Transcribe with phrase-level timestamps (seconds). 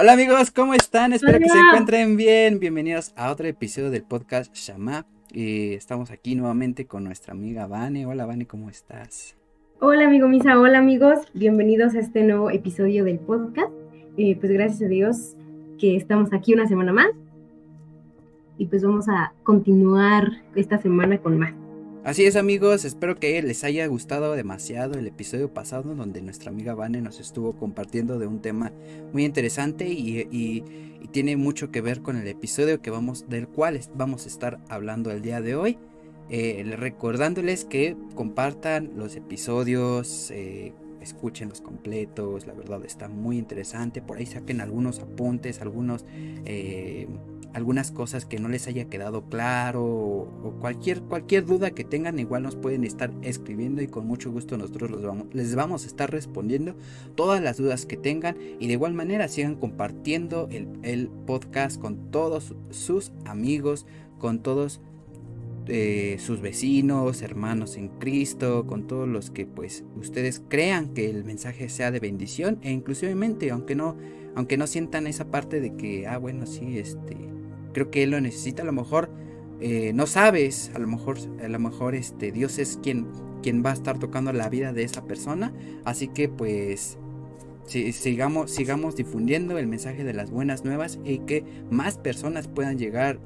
[0.00, 1.12] Hola amigos, ¿cómo están?
[1.12, 2.58] Espero que se encuentren bien.
[2.58, 5.04] Bienvenidos a otro episodio del podcast Shama.
[5.30, 8.06] Y estamos aquí nuevamente con nuestra amiga Vane.
[8.06, 9.36] Hola Vane, ¿cómo estás?
[9.78, 11.18] Hola amigo Misa, hola amigos.
[11.34, 13.68] Bienvenidos a este nuevo episodio del podcast.
[14.16, 15.36] Eh, pues gracias a Dios
[15.78, 17.10] que estamos aquí una semana más.
[18.56, 21.52] Y pues vamos a continuar esta semana con más.
[22.02, 26.74] Así es amigos, espero que les haya gustado demasiado el episodio pasado donde nuestra amiga
[26.74, 28.72] Vane nos estuvo compartiendo de un tema
[29.12, 30.64] muy interesante y,
[31.12, 35.10] tiene mucho que ver con el episodio que vamos, del cual vamos a estar hablando
[35.10, 35.76] el día de hoy.
[36.28, 44.00] Eh, recordándoles que compartan los episodios, eh, escuchen los completos, la verdad está muy interesante,
[44.02, 46.04] por ahí saquen algunos apuntes, algunos...
[46.44, 47.08] Eh,
[47.52, 52.42] algunas cosas que no les haya quedado claro o, cualquier, cualquier duda que tengan, igual
[52.42, 56.10] nos pueden estar escribiendo y con mucho gusto nosotros los vamos, les vamos a estar
[56.10, 56.74] respondiendo
[57.14, 62.10] todas las dudas que tengan y de igual manera sigan compartiendo el, el podcast con
[62.10, 63.86] todos sus amigos,
[64.18, 64.80] con todos
[65.72, 71.24] eh, sus vecinos, hermanos en Cristo, con todos los que pues ustedes crean que el
[71.24, 73.96] mensaje sea de bendición e inclusivemente aunque no
[74.34, 77.16] aunque no sientan esa parte de que ah bueno sí este
[77.72, 79.10] creo que él lo necesita, a lo mejor
[79.60, 83.08] eh, no sabes, a lo mejor, a lo mejor este, Dios es quien,
[83.42, 85.52] quien va a estar tocando la vida de esa persona,
[85.84, 86.98] así que pues
[87.66, 93.20] sigamos, sigamos difundiendo el mensaje de las buenas nuevas y que más personas puedan llegar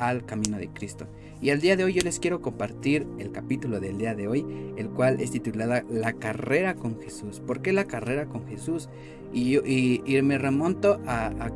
[0.00, 1.06] al camino de Cristo.
[1.40, 4.44] Y al día de hoy yo les quiero compartir el capítulo del día de hoy,
[4.76, 7.40] el cual es titulada La carrera con Jesús.
[7.40, 8.88] ¿Por qué la carrera con Jesús?
[9.32, 11.52] Y, y, me remonto a, a,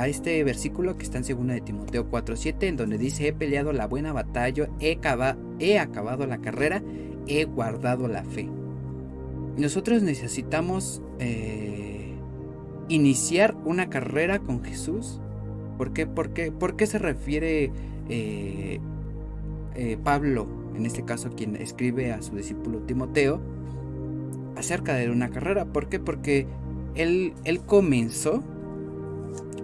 [0.00, 3.72] a, este versículo que está en 2 de Timoteo 4.7, en donde dice, he peleado
[3.72, 4.98] la buena batalla, he,
[5.58, 6.80] he acabado la carrera,
[7.26, 8.48] he guardado la fe.
[9.56, 12.14] Nosotros necesitamos eh,
[12.88, 15.20] iniciar una carrera con Jesús.
[15.78, 17.70] ¿Por qué, por qué, por qué se refiere
[18.08, 18.80] eh,
[19.76, 20.46] eh, Pablo,
[20.76, 23.40] en este caso quien escribe a su discípulo Timoteo,
[24.56, 25.64] acerca de una carrera?
[25.66, 26.00] ¿Por qué?
[26.00, 26.46] Porque
[26.96, 27.32] él,
[27.64, 28.42] comenzó,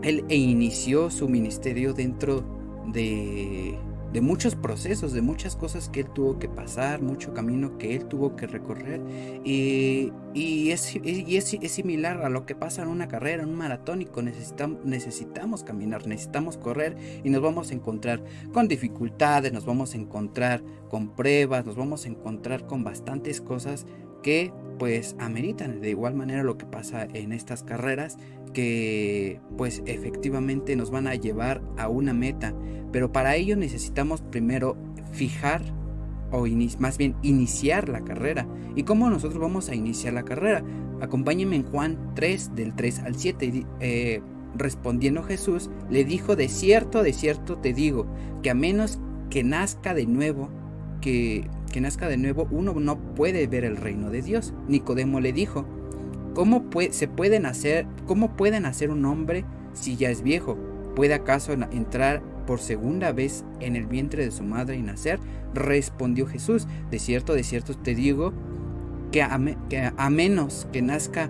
[0.02, 2.44] él e inició su ministerio dentro
[2.92, 3.76] de,
[4.14, 8.06] de muchos procesos, de muchas cosas que él tuvo que pasar, mucho camino que él
[8.06, 9.00] tuvo que recorrer.
[9.42, 13.56] Y, y, es, y es, similar a lo que pasa en una carrera, en un
[13.56, 14.22] maratónico.
[14.22, 18.22] Necesitamos, necesitamos caminar, necesitamos correr y nos vamos a encontrar
[18.52, 23.84] con dificultades, nos vamos a encontrar con pruebas, nos vamos a encontrar con bastantes cosas
[24.24, 28.18] que pues ameritan de igual manera lo que pasa en estas carreras
[28.52, 32.54] que pues efectivamente nos van a llevar a una meta.
[32.90, 34.76] Pero para ello necesitamos primero
[35.12, 35.62] fijar
[36.32, 36.46] o
[36.78, 38.48] más bien iniciar la carrera.
[38.74, 40.64] Y cómo nosotros vamos a iniciar la carrera
[41.00, 44.22] acompáñenme en Juan 3 del 3 al 7 eh,
[44.56, 48.06] respondiendo Jesús le dijo de cierto de cierto te digo
[48.42, 48.98] que a menos
[49.30, 50.48] que nazca de nuevo
[51.00, 54.54] que que nazca de nuevo, uno no puede ver el reino de Dios.
[54.68, 55.66] Nicodemo le dijo,
[56.32, 60.56] ¿cómo, puede, se puede nacer, ¿cómo puede nacer un hombre si ya es viejo?
[60.94, 65.18] ¿Puede acaso entrar por segunda vez en el vientre de su madre y nacer?
[65.52, 68.32] Respondió Jesús, de cierto, de cierto te digo,
[69.10, 69.36] que a,
[69.68, 71.28] que a menos que nazca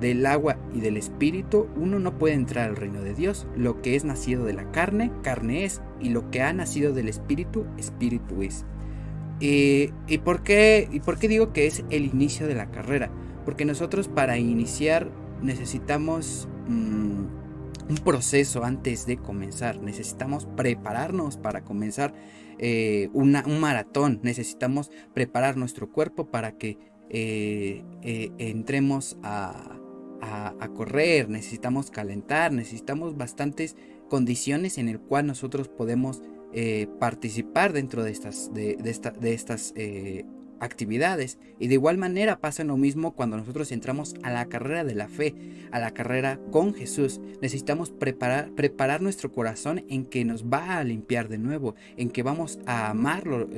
[0.00, 3.46] del agua y del espíritu, uno no puede entrar al reino de Dios.
[3.54, 7.10] Lo que es nacido de la carne, carne es, y lo que ha nacido del
[7.10, 8.64] espíritu, espíritu es.
[9.40, 13.10] ¿Y, por qué, ¿Y por qué digo que es el inicio de la carrera?
[13.44, 15.10] Porque nosotros para iniciar
[15.42, 17.24] necesitamos mm,
[17.88, 19.80] un proceso antes de comenzar.
[19.80, 22.14] Necesitamos prepararnos para comenzar
[22.58, 24.20] eh, un maratón.
[24.22, 26.78] Necesitamos preparar nuestro cuerpo para que
[27.08, 29.78] eh, eh, entremos a,
[30.20, 31.30] a, correr.
[31.30, 32.52] Necesitamos calentar.
[32.52, 33.74] Necesitamos bastantes
[34.08, 40.24] condiciones en el cual nosotros podemos eh, participar dentro de estas, de, de estas eh,
[40.60, 41.38] actividades.
[41.58, 45.08] Y de igual manera pasa lo mismo cuando nosotros entramos a la carrera de la
[45.08, 45.34] fe,
[45.72, 47.20] a la carrera con Jesús.
[47.42, 52.22] Necesitamos preparar, preparar nuestro corazón en que nos va a limpiar de nuevo, en que
[52.22, 53.48] vamos a amarlo,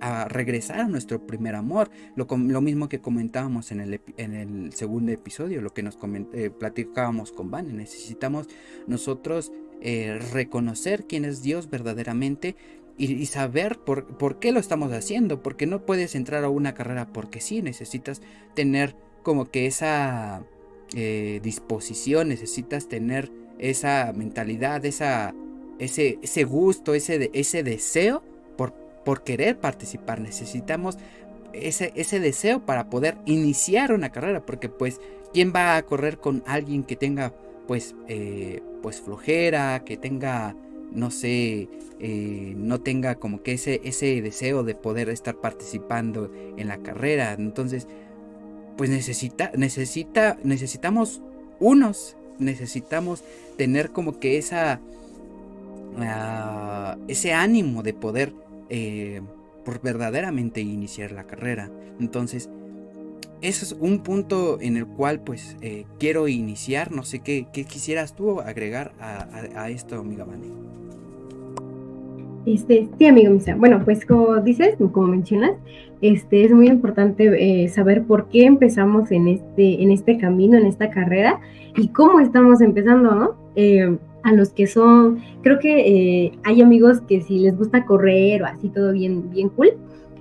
[0.00, 1.90] a regresar a nuestro primer amor.
[2.16, 5.96] Lo, lo mismo que comentábamos en el, en el segundo episodio, lo que nos
[6.32, 7.76] eh, platicábamos con Van.
[7.76, 8.48] Necesitamos
[8.86, 12.56] nosotros eh, reconocer quién es Dios verdaderamente
[12.98, 17.06] y, saber por, por, qué lo estamos haciendo, porque no puedes entrar a una carrera
[17.12, 18.20] porque sí, necesitas
[18.54, 20.42] tener como que esa
[20.94, 23.30] eh, disposición, necesitas tener
[23.60, 25.32] esa mentalidad, esa,
[25.78, 28.24] ese, ese gusto, ese, ese deseo
[28.56, 28.74] por,
[29.04, 30.98] por querer participar, necesitamos
[31.52, 35.00] ese, ese deseo para poder iniciar una carrera, porque pues,
[35.32, 37.32] ¿quién va a correr con alguien que tenga
[37.68, 40.56] pues, eh, pues flojera, que tenga,
[40.90, 41.68] no sé,
[42.00, 47.34] eh, no tenga como que ese, ese deseo de poder estar participando en la carrera.
[47.34, 47.86] Entonces,
[48.78, 51.20] pues necesita, necesita, necesitamos
[51.60, 53.22] unos, necesitamos
[53.58, 54.80] tener como que esa,
[55.98, 58.32] ah, ese ánimo de poder
[58.70, 59.20] eh,
[59.64, 61.70] por verdaderamente iniciar la carrera.
[62.00, 62.48] Entonces,
[63.40, 66.92] eso es un punto en el cual pues eh, quiero iniciar.
[66.92, 70.48] No sé qué, quisieras tú agregar a, esto, amiga Vani.
[72.46, 73.54] Este, sí, amigo Misa.
[73.54, 75.52] Bueno, pues como dices, como mencionas,
[76.00, 80.66] este, es muy importante eh, saber por qué empezamos en este, en este camino, en
[80.66, 81.40] esta carrera
[81.76, 83.34] y cómo estamos empezando, ¿no?
[83.56, 88.46] Eh, a los que son, creo que hay amigos que si les gusta correr o
[88.46, 89.74] así todo bien, bien cool,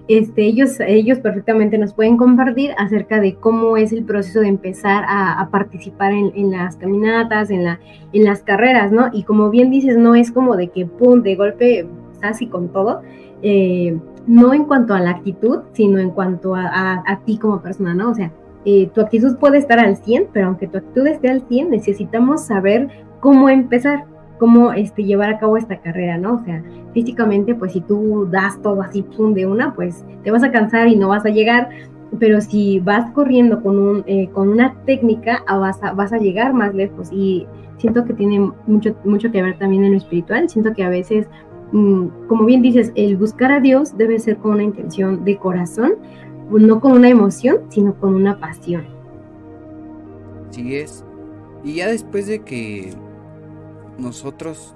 [0.07, 5.03] este, ellos, ellos perfectamente nos pueden compartir acerca de cómo es el proceso de empezar
[5.07, 7.79] a, participar en, las caminatas, en, la,
[8.13, 9.09] en las carreras, ¿no?
[9.11, 11.87] Y como bien dices, no es como de que, pum, de golpe,
[12.21, 13.01] así con todo,
[13.41, 18.11] eh, no en cuanto a la actitud, sino en cuanto a, ti como persona, ¿no?
[18.11, 18.31] O sea,
[18.65, 22.45] eh, tu actitud puede estar al 100, pero aunque tu actitud esté al 100, necesitamos
[22.45, 22.89] saber
[23.19, 24.05] cómo empezar
[24.37, 26.35] cómo este, llevar a cabo esta carrera, ¿no?
[26.35, 26.63] O sea,
[26.93, 30.87] físicamente, pues si tú das todo así, pum, de una, pues te vas a cansar
[30.87, 31.69] y no vas a llegar,
[32.19, 36.17] pero si vas corriendo con, un, eh, con una técnica, ah, vas a, vas a
[36.17, 37.45] llegar más lejos y
[37.77, 41.27] siento que tiene mucho, mucho que ver también en lo espiritual, siento que a veces,
[41.71, 45.93] mm, como bien dices, el buscar a Dios debe ser con una intención de corazón,
[46.49, 48.85] no con una emoción, sino con una pasión.
[50.49, 51.03] Sí es.
[51.63, 52.93] Y ya después de que
[53.97, 54.75] nosotros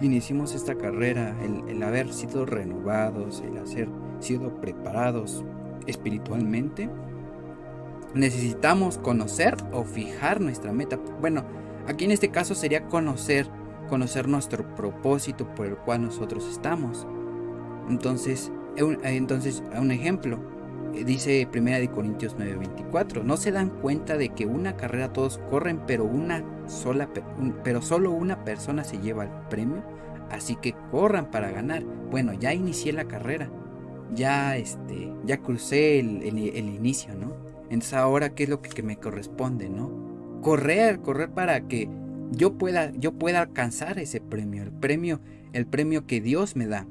[0.00, 1.36] iniciamos esta carrera,
[1.68, 3.88] el, haber sido renovados, el haber
[4.20, 5.44] sido preparados
[5.86, 6.88] espiritualmente,
[8.14, 10.98] necesitamos conocer o fijar nuestra meta.
[11.20, 11.44] Bueno,
[11.86, 13.46] aquí en este caso sería conocer,
[13.88, 17.06] conocer nuestro propósito por el cual nosotros estamos.
[17.88, 20.38] Entonces, entonces, un ejemplo,
[20.92, 25.80] dice Primera de Corintios 9:24, no se dan cuenta de que una carrera todos corren,
[25.86, 27.08] pero una sola
[27.64, 29.82] pero solo una persona se lleva el premio,
[30.30, 31.82] así que corran para ganar.
[32.10, 33.50] Bueno, ya inicié la carrera.
[34.14, 37.34] Ya este, ya crucé el, inicio, ¿no?
[37.70, 39.90] Entonces ahora qué es lo que, me corresponde, ¿no?
[40.42, 41.88] Correr, correr para que
[42.30, 45.20] yo pueda yo pueda alcanzar ese premio, el premio
[45.52, 46.86] el premio que Dios me da.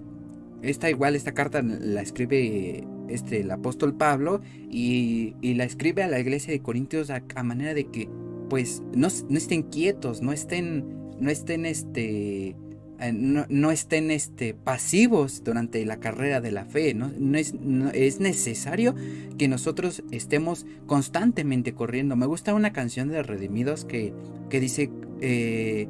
[0.61, 6.19] Esta igual, esta carta la escribe este, el apóstol Pablo y, la escribe a la
[6.19, 8.09] iglesia de Corintios a, manera de que
[8.49, 10.85] pues no, estén quietos, no estén,
[11.19, 12.55] no estén este,
[12.99, 16.93] eh, no, estén este, pasivos durante la carrera de la fe.
[16.93, 17.11] ¿no?
[17.35, 17.53] es,
[17.93, 18.93] es, necesario
[19.37, 22.15] que nosotros estemos constantemente corriendo.
[22.15, 24.13] Me gusta una canción de Redimidos que,
[24.49, 24.89] que dice,
[25.21, 25.87] eh,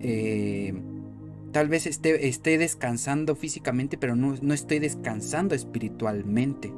[0.00, 0.74] eh,
[1.56, 6.70] tal vez esté, esté descansando físicamente, pero no, no estoy descansando espiritualmente.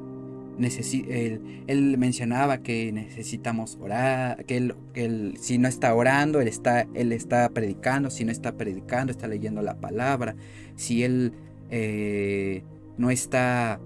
[0.61, 7.49] él, mencionaba que necesitamos orar, que él, si no está orando, él está, él está
[7.49, 10.37] predicando, si no está predicando, está leyendo la palabra,
[10.77, 11.33] si él
[11.73, 12.63] eh,
[12.99, 13.81] no está,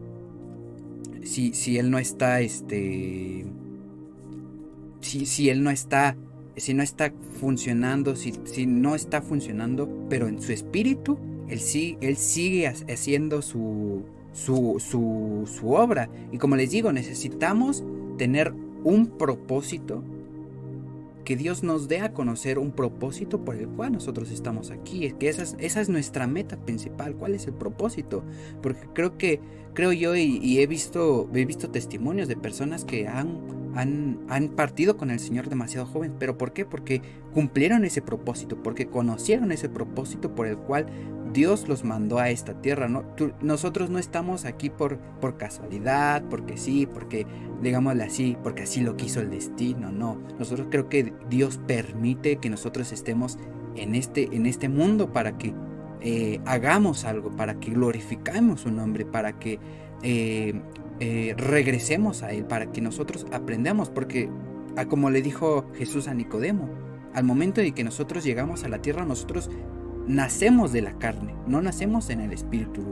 [1.25, 3.47] si, si él no está, este,
[5.01, 6.19] si, si él no está
[6.57, 11.19] si no está funcionando, si, si, no está funcionando, pero en su espíritu,
[11.49, 14.79] él, sí, él sigue haciendo su, su,
[15.47, 16.09] su, obra.
[16.31, 17.85] Y como les digo, necesitamos
[18.19, 18.53] tener
[18.85, 20.03] un propósito
[21.25, 25.07] que Dios nos dé a conocer un propósito por el cual nosotros estamos aquí.
[25.07, 27.15] Es que esa es, nuestra meta principal.
[27.15, 28.25] ¿Cuál es el propósito?
[28.61, 29.41] Porque creo que,
[29.73, 33.39] creo yo, y, he visto, he visto testimonios de personas que han,
[33.75, 36.15] han, partido con el Señor demasiado joven.
[36.19, 36.65] ¿Pero por qué?
[36.65, 37.03] Porque
[37.33, 40.87] cumplieron ese propósito, porque conocieron ese propósito por el cual
[41.33, 42.89] Dios los mandó a esta tierra.
[42.89, 43.05] ¿no?
[43.41, 47.27] nosotros no estamos aquí por, por casualidad, porque sí, porque,
[47.63, 49.91] digámosle así, porque así lo quiso el destino.
[49.91, 53.39] No, nosotros creo que Dios permite que nosotros estemos
[53.77, 55.55] en este, en este mundo para que
[56.01, 59.59] eh, hagamos algo, para que glorificamos su nombre, para que
[60.03, 60.61] eh,
[61.01, 64.29] eh, regresemos a Él, para que nosotros aprendamos, porque
[64.77, 66.69] ah, como le dijo Jesús a Nicodemo,
[67.15, 69.51] al momento de que nosotros llegamos a la tierra, nosotros
[70.07, 72.83] nacemos de la carne, no nacemos en el espíritu,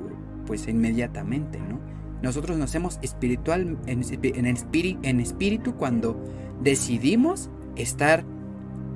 [0.47, 1.80] pues inmediatamente, ¿no?
[2.23, 6.23] Nosotros nacemos espiritual, en, en, espíritu cuando
[6.62, 8.25] decidimos estar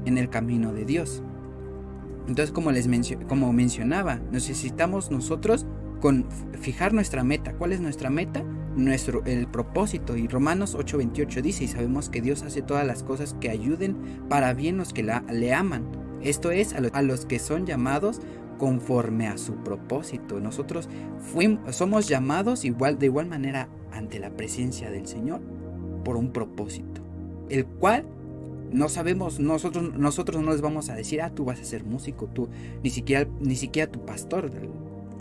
[0.04, 1.23] en el camino de Dios.
[2.28, 2.88] Entonces, como les
[3.26, 5.66] como mencionaba, necesitamos nosotros
[6.00, 6.26] con
[6.61, 7.54] fijar nuestra meta.
[7.54, 8.44] ¿Cuál es nuestra meta?
[8.76, 13.35] Nuestro el propósito y Romanos 8:28 dice y sabemos que Dios hace todas las cosas
[13.40, 13.97] que ayuden
[14.28, 15.85] para bien los que le aman.
[16.23, 18.21] Esto es a, los que son llamados
[18.59, 20.40] conforme a su propósito.
[20.40, 20.88] Nosotros
[21.33, 25.40] fuimos, somos llamados igual de igual manera ante la presencia del Señor
[26.04, 27.02] por un propósito,
[27.50, 28.07] el cual
[28.73, 32.26] no sabemos, nosotros, nosotros no les vamos a decir, ah, tú vas a ser músico,
[32.26, 32.49] tú,
[32.83, 34.50] ni siquiera, ni siquiera tu pastor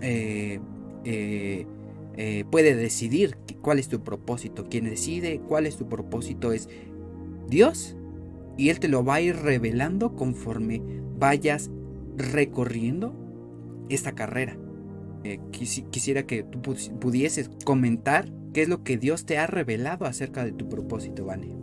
[0.02, 0.60] eh,
[1.04, 1.68] eh,
[2.16, 4.66] eh, puede decidir cuál es tu propósito.
[4.70, 6.70] Quien decide cuál es tu propósito es
[7.48, 7.96] Dios.
[8.58, 10.82] Y Él te lo va a ir revelando conforme
[11.18, 11.72] vayas
[12.18, 13.16] recorriendo
[13.90, 14.58] esta carrera.
[15.52, 16.62] quisiera que tú
[17.00, 21.63] pudieses comentar qué es lo que Dios te ha revelado acerca de tu propósito, Vane.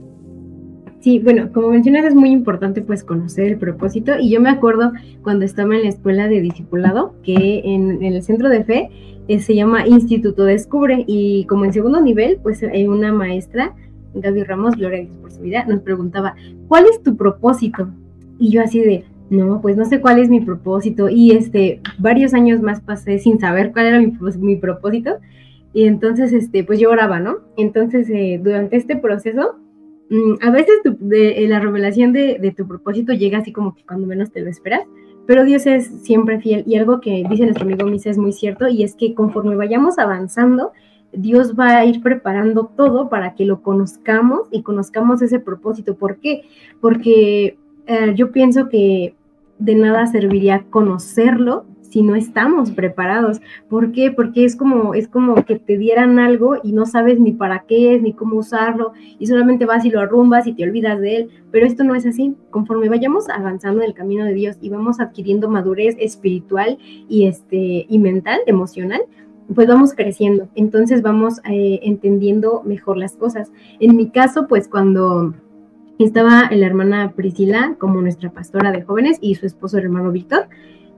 [1.01, 4.93] Sí, bueno, como mencionas es muy importante pues conocer el propósito y yo me acuerdo
[5.23, 8.91] cuando estaba en la escuela de discipulado que en, el centro de fe
[9.27, 13.75] eh, se llama Instituto Descubre y como en segundo nivel pues hay una maestra,
[14.13, 16.35] Gaby Ramos, gloria por su vida, nos preguntaba,
[16.69, 17.89] ¿cuál es tu propósito?
[18.39, 22.35] Y yo así de, no, pues no sé cuál es mi propósito y este, varios
[22.35, 25.13] años más pasé sin saber cuál era mi, propósito
[25.73, 27.39] y entonces este, pues yo oraba, ¿no?
[27.57, 29.57] Entonces eh, durante este proceso
[30.41, 34.41] a veces de, la revelación de, tu propósito llega así como que cuando menos te
[34.41, 34.83] lo esperas,
[35.27, 38.67] pero Dios es siempre fiel y algo que dice nuestro amigo Misa es muy cierto
[38.69, 40.73] y es que conforme vayamos avanzando,
[41.13, 45.97] Dios va a ir preparando todo para que lo conozcamos y conozcamos ese propósito.
[45.97, 46.43] ¿Por qué?
[46.81, 49.15] Porque eh, yo pienso que
[49.59, 53.41] de nada serviría conocerlo si no estamos preparados.
[53.69, 54.11] ¿Por qué?
[54.11, 57.95] Porque es como, es como que te dieran algo y no sabes ni para qué
[57.95, 61.31] es, ni cómo usarlo, y solamente vas y lo arrumbas y te olvidas de él.
[61.51, 62.35] Pero esto no es así.
[62.51, 66.79] Conforme vayamos avanzando en el camino de Dios y vamos adquiriendo madurez espiritual
[67.09, 69.03] y, este, y mental, emocional,
[69.55, 70.49] pues vamos creciendo.
[70.55, 73.51] Entonces vamos eh, entendiendo mejor las cosas.
[73.81, 75.35] En mi caso, pues cuando
[75.99, 80.49] estaba la hermana Priscila como nuestra pastora de jóvenes y su esposo el hermano Víctor,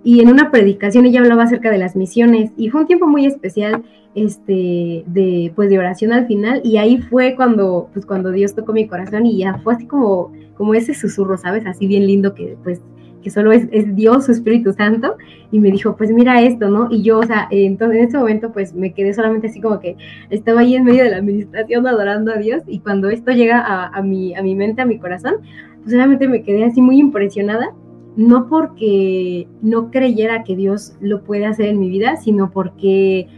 [0.04, 3.26] y en una predicación ella hablaba acerca de las misiones y fue un tiempo muy
[3.26, 3.82] especial
[4.14, 8.72] este de pues de oración al final y ahí fue cuando pues cuando Dios tocó
[8.72, 12.56] mi corazón y ya fue así como como ese susurro sabes así bien lindo que
[12.62, 12.80] pues
[13.22, 15.16] que solo es, Dios su Espíritu Santo
[15.52, 18.52] y me dijo pues mira esto no y yo o sea entonces en ese momento
[18.52, 19.96] pues me quedé solamente así como que
[20.28, 23.86] estaba ahí en medio de la administración adorando a Dios y cuando esto llega a,
[23.86, 25.36] a mi a mi mente a mi corazón
[25.82, 27.72] pues solamente me quedé así muy impresionada
[28.16, 33.28] no porque no creyera que Dios lo puede hacer en mi vida, sino porque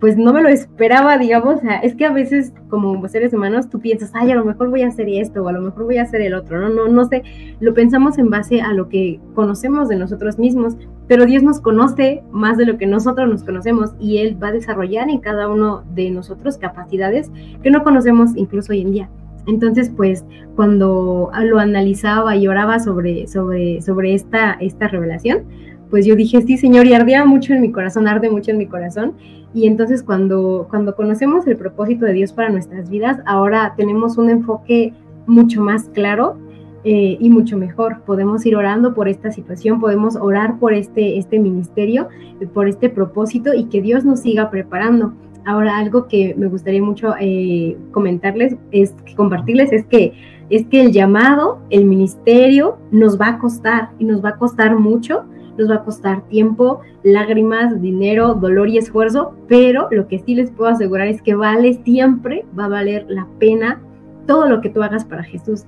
[0.00, 4.10] pues no me lo esperaba, digamos, es que a veces como seres humanos tú piensas,
[4.14, 6.22] ay, a lo mejor voy a hacer esto o a lo mejor voy a hacer
[6.22, 7.22] el otro, no, no, no sé,
[7.60, 10.76] lo pensamos en base a lo que conocemos de nosotros mismos,
[11.06, 14.52] pero Dios nos conoce más de lo que nosotros nos conocemos y Él va a
[14.52, 17.30] desarrollar en cada uno de nosotros capacidades
[17.62, 19.10] que no conocemos incluso hoy en día.
[19.46, 20.24] Entonces, pues,
[20.56, 25.44] cuando lo analizaba y oraba sobre, sobre, sobre esta, esta revelación,
[25.90, 28.66] pues yo dije, sí, Señor, y ardía mucho en mi corazón, arde mucho en mi
[28.66, 29.14] corazón.
[29.52, 34.30] Y entonces cuando, cuando conocemos el propósito de Dios para nuestras vidas, ahora tenemos un
[34.30, 34.94] enfoque
[35.26, 36.36] mucho más claro
[36.84, 38.02] eh, y mucho mejor.
[38.06, 42.08] Podemos ir orando por esta situación, podemos orar por este, este ministerio,
[42.54, 45.12] por este propósito y que Dios nos siga preparando.
[45.46, 50.12] Ahora, algo que me gustaría mucho eh, comentarles, es compartirles, es que,
[50.50, 54.76] es que el llamado, el ministerio, nos va a costar y nos va a costar
[54.76, 55.24] mucho,
[55.56, 60.50] nos va a costar tiempo, lágrimas, dinero, dolor y esfuerzo, pero lo que sí les
[60.50, 63.80] puedo asegurar es que vale siempre, va a valer la pena
[64.26, 65.64] todo lo que tú hagas para Jesús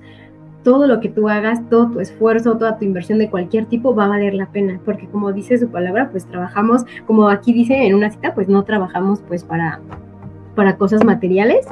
[0.63, 4.05] todo lo que tú hagas, todo tu esfuerzo, toda tu inversión de cualquier tipo va
[4.05, 7.95] a valer la pena, porque como dice su palabra, pues trabajamos, como aquí dice en
[7.95, 9.79] una cita, pues no trabajamos pues para,
[10.55, 11.67] para cosas materiales,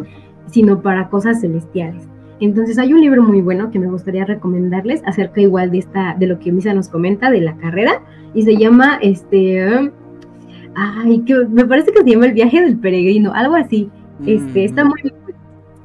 [0.48, 2.08] sino para cosas celestiales.
[2.40, 6.28] Entonces hay un libro muy bueno que me gustaría recomendarles acerca igual de esta, de
[6.28, 8.02] lo que Misa nos comenta de la carrera,
[8.34, 9.92] y se llama este,
[10.76, 13.90] ay, que me parece que se llama El viaje del peregrino, algo así.
[14.26, 14.88] Este, está mm.
[14.88, 15.02] muy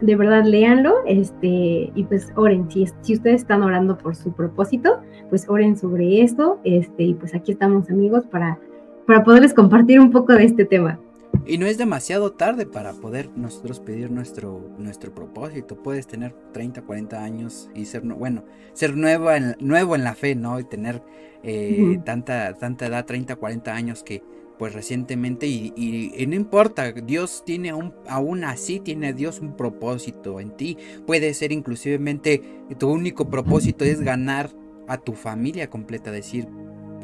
[0.00, 5.00] de verdad léanlo, este, y pues oren, si, si ustedes están orando por su propósito,
[5.28, 8.58] pues oren sobre esto, este, y pues aquí estamos amigos para,
[9.06, 10.98] para poderles compartir un poco de este tema.
[11.44, 15.80] Y no es demasiado tarde para poder nosotros pedir nuestro, nuestro propósito.
[15.80, 20.34] Puedes tener 30, 40 años y ser, bueno, ser nuevo en, nuevo en la fe,
[20.34, 20.58] ¿no?
[20.58, 21.02] Y tener
[21.44, 24.24] eh, tanta, tanta edad, 30, 40 años que
[24.58, 30.50] pues recientemente y, no importa, Dios tiene un, aún así tiene Dios un propósito en
[30.56, 30.78] ti.
[31.06, 32.42] Puede ser inclusivemente
[32.78, 34.50] tu único propósito es ganar
[34.88, 36.48] a tu familia completa, decir,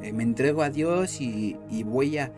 [0.03, 2.33] eh, me entrego a Dios y, voy a,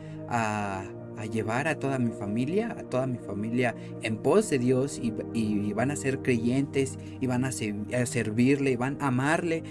[1.30, 5.90] llevar a toda mi familia, a toda mi familia en pos de Dios y, van
[5.90, 9.62] a ser creyentes y van a, servirle y van a amarle.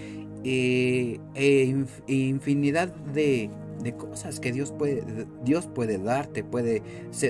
[0.46, 1.74] Eh, e
[2.06, 3.48] infinidad de,
[3.96, 6.82] cosas que Dios puede, Dios puede darte, puede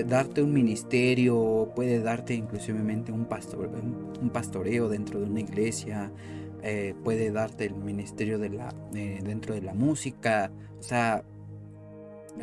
[0.07, 3.69] darte un ministerio, puede darte inclusivemente un, pastor,
[4.21, 6.11] un pastoreo dentro de una iglesia,
[6.67, 11.23] eh, puede darte el ministerio de la, dentro de la música, o sea,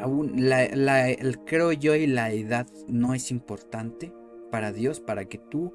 [0.00, 0.62] aún la,
[1.10, 4.12] el, creo yo y la edad no es importante
[4.52, 5.74] para Dios, para que tú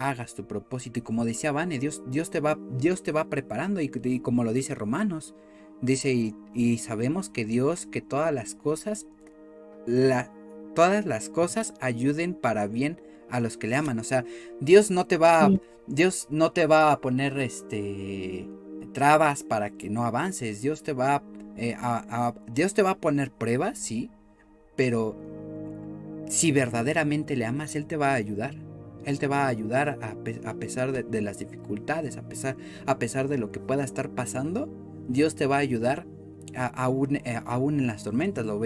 [0.00, 0.98] hagas tu propósito.
[0.98, 3.88] Y como decía Vane, Dios, Dios, te, va, Dios te va preparando y,
[4.20, 5.36] como lo dice Romanos,
[5.80, 9.06] dice y, sabemos que Dios, que todas las cosas,
[9.86, 10.32] la,
[10.74, 13.98] todas las cosas ayuden para bien a los que le aman.
[13.98, 14.24] O sea,
[14.60, 15.50] Dios no te va,
[15.86, 18.48] Dios no te va a poner este
[18.92, 20.62] trabas para que no avances.
[20.62, 21.22] Dios te va
[21.56, 24.10] eh, a, Dios te va a poner pruebas, sí,
[24.74, 25.16] pero
[26.28, 28.54] si verdaderamente le amas, Él te va a ayudar.
[29.04, 32.56] Él te va a ayudar a, pesar de, las dificultades, a pesar,
[32.86, 34.68] a pesar de lo que pueda estar pasando.
[35.08, 36.06] Dios te va a ayudar
[36.54, 38.44] aún, eh, aún en las tormentas.
[38.46, 38.58] Lo,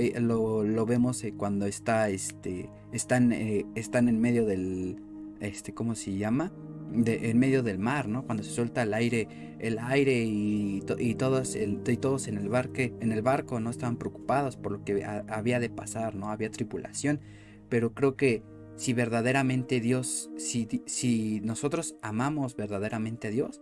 [0.65, 4.97] lo, vemos eh, cuando está, este, están, están en medio del,
[5.41, 6.53] este, ¿cómo se llama?
[6.93, 8.25] en medio del mar, ¿no?
[8.25, 13.13] Cuando se suelta el aire, el aire y, todos, y todos en el, barque, en
[13.13, 16.31] el barco no estaban preocupados por lo que había de pasar, ¿no?
[16.31, 17.21] Había tripulación,
[17.69, 18.43] pero creo que
[18.77, 23.61] si verdaderamente Dios, si, si nosotros amamos verdaderamente a Dios,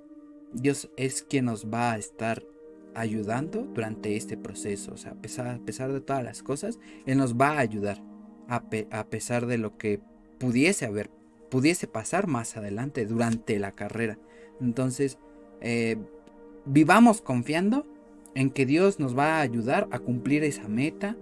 [0.52, 2.42] Dios es quien nos va a estar
[2.94, 4.92] ayudando durante este proceso.
[4.94, 8.02] O sea, a pesar, de todas las cosas, Él nos va a ayudar.
[8.48, 10.00] A, a pesar de lo que
[10.38, 11.10] pudiese haber
[11.48, 14.18] pudiese pasar más adelante durante la carrera.
[14.60, 15.18] Entonces,
[15.60, 15.96] eh,
[16.64, 17.86] vivamos confiando
[18.34, 21.16] en que Dios nos va a ayudar a cumplir esa meta.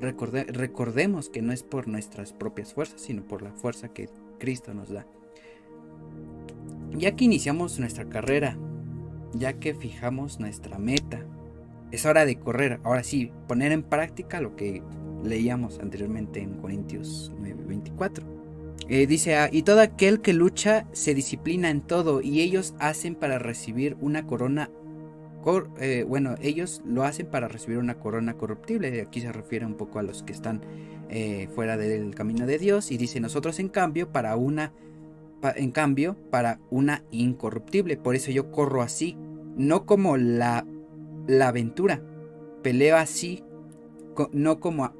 [0.00, 4.90] recordemos que no es por nuestras propias fuerzas, sino por la fuerza que Cristo nos
[4.90, 5.06] da.
[6.92, 8.56] Ya que iniciamos nuestra carrera,
[9.32, 11.24] ya que fijamos nuestra meta,
[11.90, 12.80] es hora de correr.
[12.84, 14.82] Ahora sí, poner en práctica lo que
[15.24, 18.38] leíamos anteriormente en Corintios 9:24
[18.88, 23.14] eh, dice, ah, y todo aquel que lucha se disciplina en todo y ellos hacen
[23.14, 24.70] para recibir una corona,
[25.78, 29.00] eh, bueno, ellos lo hacen para recibir una corona corruptible.
[29.02, 30.62] Aquí se refiere un poco a los que están
[31.10, 34.72] eh, fuera del camino de Dios y dice, nosotros en cambio para una,
[35.56, 37.96] en cambio para una incorruptible.
[37.96, 39.16] Por eso yo corro así,
[39.56, 40.66] no como la,
[41.26, 42.02] la aventura,
[42.62, 43.44] peleo así,
[44.32, 44.92] no como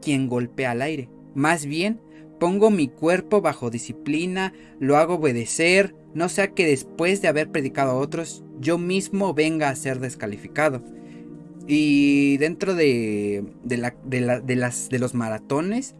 [0.00, 2.00] quien golpea al aire más bien,
[2.38, 7.92] pongo mi cuerpo bajo disciplina, lo hago obedecer, no sea que después de haber predicado
[7.92, 10.82] a otros, yo mismo venga a ser descalificado.
[11.66, 13.76] Y dentro de, de,
[14.56, 15.94] las, de los maratones,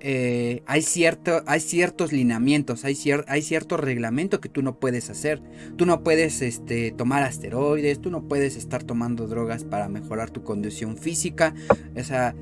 [0.00, 5.42] eh, hay, cierto, hay ciertos lineamientos, hay, hay cierto reglamento que tú no puedes hacer.
[5.76, 10.42] Tú no puedes este, tomar asteroides, tú no puedes estar tomando drogas para mejorar tu
[10.42, 11.54] condición física.
[11.98, 12.34] O sea,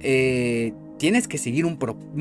[0.00, 1.78] eh, tienes que seguir un,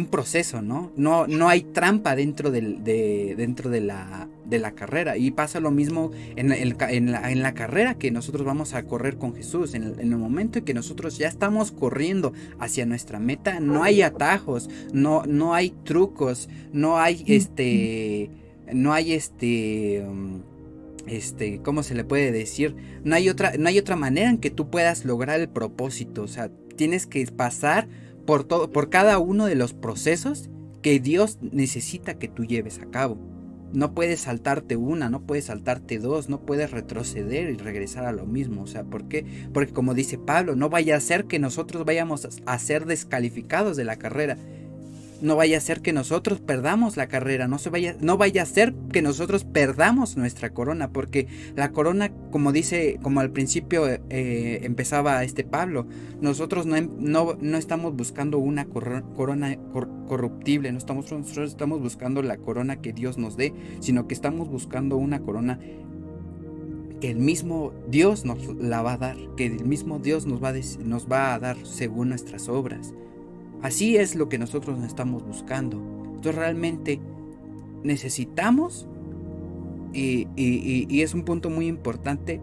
[0.10, 0.94] proceso, ¿no?
[0.96, 1.28] ¿no?
[1.28, 5.18] No hay trampa dentro, de, dentro de, la, de la carrera.
[5.18, 9.74] Y pasa lo mismo en, en, la, carrera que nosotros vamos a correr con Jesús.
[9.74, 14.70] En el, momento en que nosotros ya estamos corriendo hacia nuestra meta, no hay atajos,
[14.94, 18.32] no, no hay trucos, no hay este...
[18.72, 20.06] No hay este...
[20.08, 20.42] Um,
[21.06, 22.78] este, ¿cómo se le puede decir?
[23.04, 26.22] No hay otra, no hay otra manera en que tú puedas lograr el propósito.
[26.22, 27.90] O sea, tienes que pasar
[28.30, 30.52] por, todo, por cada uno de los procesos
[30.84, 33.18] que Dios necesita que tú lleves a cabo.
[33.74, 38.28] No puedes saltarte una, no puedes saltarte dos, no puedes retroceder y regresar a lo
[38.28, 38.62] mismo.
[38.62, 39.26] O sea, ¿por qué?
[39.52, 43.86] Porque como dice Pablo, no vaya a ser que nosotros vayamos a ser descalificados de
[43.86, 44.38] la carrera.
[45.22, 48.46] No vaya a ser que nosotros perdamos la carrera, no, se vaya, no vaya a
[48.46, 54.60] ser que nosotros perdamos nuestra corona, porque la corona, como dice, como al principio eh,
[54.64, 55.88] empezaba este Pablo,
[56.22, 59.58] nosotros no, no, no estamos buscando una corona
[60.08, 64.50] corruptible, no estamos, nosotros estamos buscando la corona que Dios nos dé, sino que estamos
[64.50, 65.60] buscando una corona
[67.00, 70.54] que el mismo Dios nos la va a dar, que el mismo Dios nos va
[70.84, 72.94] nos va a dar según nuestras obras.
[73.62, 75.78] Así es lo que nosotros estamos buscando.
[76.06, 77.00] Entonces realmente
[77.84, 78.88] necesitamos,
[79.94, 82.42] y, es un punto muy importante,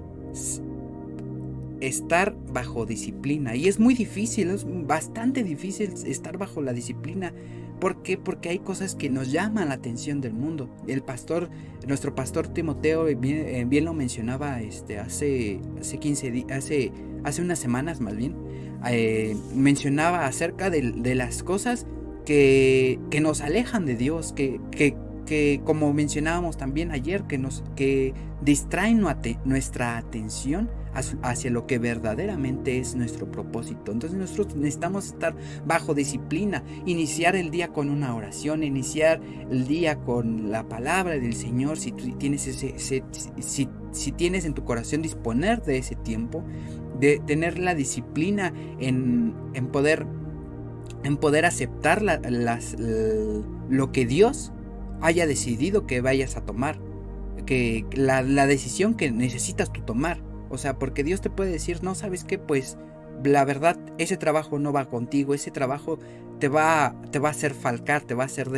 [1.81, 3.55] estar bajo disciplina.
[3.55, 7.33] Y es muy difícil, es bastante difícil estar bajo la disciplina
[7.81, 8.17] ¿Por qué?
[8.17, 10.71] Porque hay cosas que nos llaman la atención del mundo.
[10.87, 11.51] El pastor,
[11.87, 16.91] nuestro pastor Timoteo bien, eh, lo mencionaba este, hace, hace 15 días, hace,
[17.25, 18.35] hace unas semanas más bien,
[18.91, 21.87] eh, mencionaba acerca de, las cosas
[22.25, 29.05] que, nos alejan de Dios, que, que, como mencionábamos también ayer, que nos que distraen
[29.45, 30.71] nuestra atención
[31.23, 33.93] hacia lo que verdaderamente es nuestro propósito.
[33.93, 35.35] Entonces nosotros necesitamos estar
[35.67, 39.21] bajo disciplina, iniciar el día con una oración, iniciar
[39.51, 43.03] el día con la palabra del Señor, si tienes ese,
[43.93, 46.45] si tienes en tu corazón disponer de ese tiempo,
[47.01, 50.07] de tener la disciplina en, en poder
[51.05, 52.77] en poder aceptar las,
[53.69, 54.53] lo que Dios
[55.01, 56.81] haya decidido que vayas a tomar,
[57.45, 60.21] que la, la decisión que necesitas tú tomar.
[60.49, 62.39] O sea, porque Dios te puede decir, no, ¿sabes qué?
[62.39, 62.77] Pues
[63.25, 65.99] la verdad, ese trabajo no va contigo, ese trabajo
[66.39, 68.51] te va, te va a hacer falcar, te va a hacer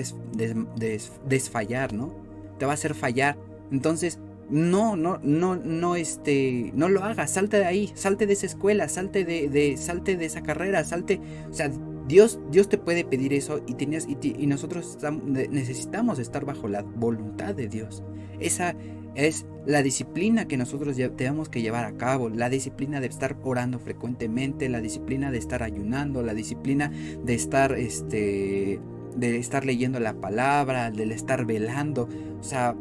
[1.27, 2.15] desfallar, ¿no?
[2.59, 3.39] Te va a hacer fallar.
[3.71, 4.19] Entonces,
[4.51, 8.89] no, no, no, no, este, no lo hagas, salte de ahí, salte de esa escuela,
[8.89, 11.71] salte de, de salte de esa carrera, salte, o sea,
[12.07, 14.99] Dios, Dios te puede pedir eso y, tenías, y, y nosotros
[15.31, 18.03] necesitamos estar bajo la voluntad de Dios.
[18.41, 18.75] Esa,
[19.19, 23.81] es la disciplina que nosotros tenemos que llevar a cabo, la disciplina de estar orando
[23.81, 26.93] frecuentemente, la disciplina de estar ayunando, la disciplina
[27.25, 28.81] de estar este
[29.17, 32.09] de estar leyendo la palabra, del estar velando,
[32.39, 32.77] o sea,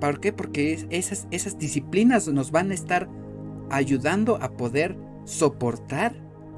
[0.00, 0.32] ¿por qué?
[0.32, 3.08] Porque esas, disciplinas nos van a estar
[3.70, 6.14] ayudando a poder soportar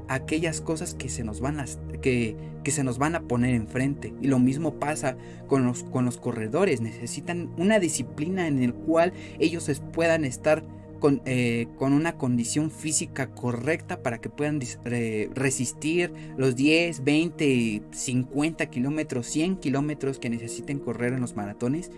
[0.07, 1.65] aquellas cosas que se nos van a,
[2.01, 2.35] que
[2.71, 4.13] se nos van a poner enfrente.
[4.21, 6.81] Y lo mismo pasa con los, con los corredores.
[6.81, 10.63] Necesitan una disciplina en el cual ellos puedan estar
[10.99, 14.59] con, eh, con, una condición física correcta para que puedan
[15.33, 21.89] resistir los 10, 20, 50 kilómetros, 100 kilómetros que necesiten correr en los maratones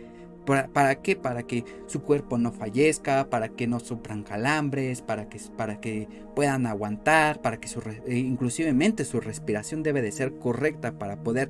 [0.45, 1.15] ¿Para, qué?
[1.15, 6.07] Para que su cuerpo no fallezca, para que no sufran calambres, para que, para que
[6.35, 11.49] puedan aguantar, para que su, eh, inclusivemente su respiración debe de ser correcta para poder,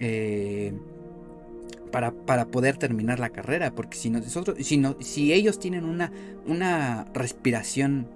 [0.00, 0.72] eh,
[1.90, 3.74] para, para, poder terminar la carrera.
[3.74, 6.10] Porque si, nosotros, si, si ellos tienen una,
[6.46, 8.08] una respiración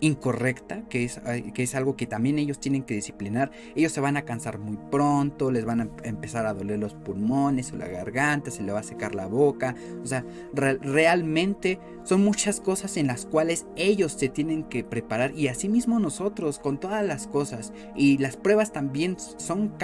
[0.00, 1.20] incorrecta, que es,
[1.54, 3.50] que es algo que también ellos tienen que disciplinar.
[3.74, 7.72] Ellos se van a cansar muy pronto, les van a empezar a doler los pulmones
[7.72, 9.74] o la garganta, se le va a secar la boca.
[10.02, 15.48] O sea, realmente son muchas cosas en las cuales ellos se tienen que preparar y
[15.48, 17.72] asimismo nosotros con todas las cosas.
[17.96, 19.74] Y las pruebas también son,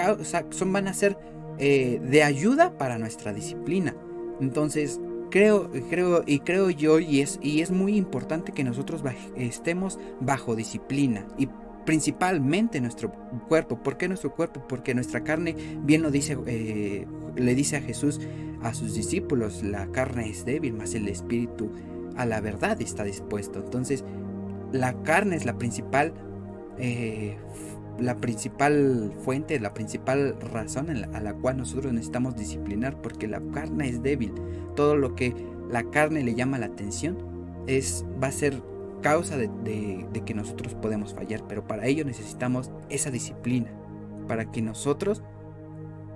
[0.49, 1.17] son van a ser
[1.57, 3.95] eh, de ayuda para nuestra disciplina.
[4.39, 4.99] Entonces,
[5.31, 9.01] creo, creo y creo yo y es, y es muy importante que nosotros
[9.35, 11.47] estemos bajo disciplina y
[11.85, 13.11] principalmente nuestro
[13.47, 13.81] cuerpo.
[13.81, 14.65] ¿Por qué nuestro cuerpo?
[14.67, 18.19] Porque nuestra carne, bien lo dice, eh, le dice a Jesús
[18.61, 21.71] a sus discípulos, la carne es débil, más el espíritu
[22.15, 23.59] a la verdad está dispuesto.
[23.59, 24.03] Entonces,
[24.71, 26.13] la carne es la principal
[26.77, 27.37] eh,
[27.99, 33.89] la principal fuente, la principal razón a la cual nosotros necesitamos disciplinar, porque la carne
[33.89, 34.33] es débil.
[34.75, 35.33] Todo lo que
[35.69, 37.17] la carne le llama la atención
[37.67, 38.61] es, va a ser
[39.01, 43.71] causa de, que nosotros podemos fallar, pero para ello necesitamos esa disciplina,
[44.27, 45.23] para que nosotros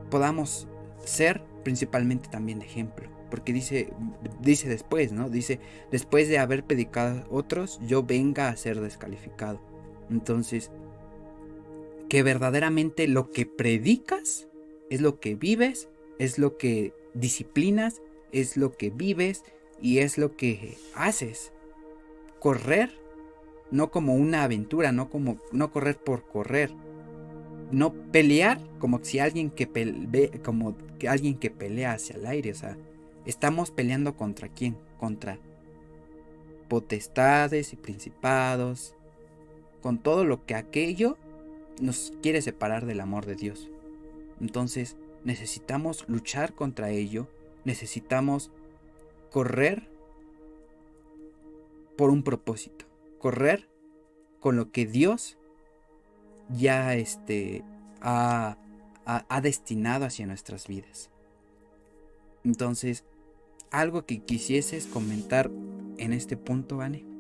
[0.10, 0.68] podamos
[1.04, 3.10] ser principalmente también ejemplo.
[3.30, 3.92] Porque dice,
[4.40, 5.30] dice después, ¿no?
[5.30, 5.60] Dice,
[5.92, 9.60] después de haber predicado a otros, yo venga a ser descalificado.
[10.10, 10.72] Entonces,
[12.10, 14.48] que verdaderamente lo que predicas
[14.90, 15.90] es lo que vives,
[16.20, 19.44] es lo que disciplinas, es lo que vives
[19.82, 21.52] y es lo que haces.
[22.40, 22.92] Correr
[23.72, 26.72] no como una aventura, no como no correr por correr.
[27.72, 29.68] No pelear como si alguien que
[30.44, 32.78] como que alguien que pelea hacia el aire, o sea,
[33.26, 34.78] estamos peleando contra quién?
[35.00, 35.40] Contra
[36.68, 38.96] potestades y principados,
[39.82, 41.18] con todo lo que aquello
[41.82, 43.70] nos quiere separar del amor de Dios.
[44.40, 47.28] Entonces necesitamos luchar contra ello,
[47.64, 48.52] necesitamos
[49.32, 49.88] correr
[51.98, 52.86] por un propósito,
[53.20, 53.68] correr
[54.40, 55.38] con lo que Dios
[56.50, 57.64] ya este,
[58.02, 58.58] ha,
[59.06, 61.10] ha destinado hacia nuestras vidas.
[62.44, 63.04] Entonces,
[63.72, 65.50] algo que quisieses comentar
[65.98, 67.15] en este punto, Vane.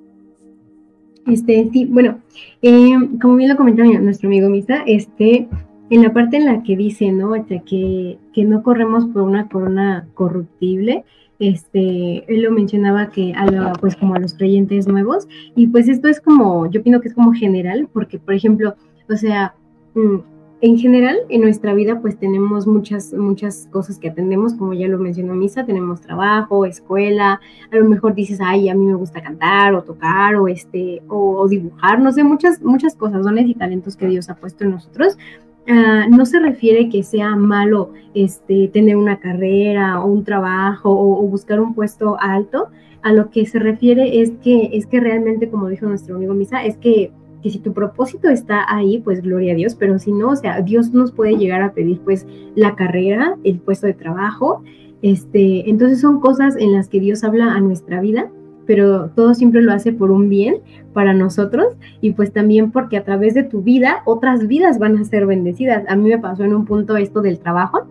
[1.27, 2.19] Este, sí, bueno,
[2.61, 5.47] eh, como bien lo comentaba nuestro amigo Misa, este,
[5.89, 7.33] en la parte en la que dice, ¿no?
[7.45, 11.03] que, que no corremos por una corona corruptible,
[11.39, 16.07] este, él lo mencionaba que a pues como a los creyentes nuevos, y pues esto
[16.07, 18.75] es como, yo opino que es como general, porque por ejemplo,
[19.09, 19.55] o sea,
[19.95, 20.17] mm,
[20.65, 24.97] en general, en nuestra vida, pues tenemos muchas, muchas cosas que atendemos, como ya lo
[24.97, 27.39] mencionó Misa, tenemos trabajo, escuela,
[27.71, 31.47] a lo mejor dices, ay, a mí me gusta cantar o tocar o este, o,
[31.47, 35.19] dibujar, no sé, muchas, muchas cosas, dones y talentos que Dios ha puesto en nosotros.
[35.67, 41.23] Uh, no se refiere que sea malo este, tener una carrera o un trabajo o,
[41.23, 42.69] o, buscar un puesto alto.
[43.03, 46.65] A lo que se refiere es que, es que realmente, como dijo nuestro amigo Misa,
[46.65, 47.11] es que
[47.45, 50.61] que si tu propósito está ahí, pues gloria a Dios, pero si no, o sea,
[50.61, 54.63] Dios nos puede llegar a pedir pues la carrera, el puesto de trabajo,
[55.03, 58.31] este, entonces son cosas en las que Dios habla a nuestra vida,
[58.65, 60.55] pero todo siempre lo hace por un bien
[60.91, 65.03] para nosotros y pues también porque a través de tu vida otras vidas van a
[65.03, 65.83] ser bendecidas.
[65.87, 67.85] A mí me pasó en un punto esto del trabajo,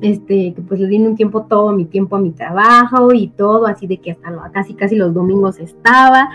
[0.00, 3.66] este, que pues le di un tiempo todo mi tiempo a mi trabajo y todo,
[3.66, 6.28] así de que hasta casi casi los domingos estaba,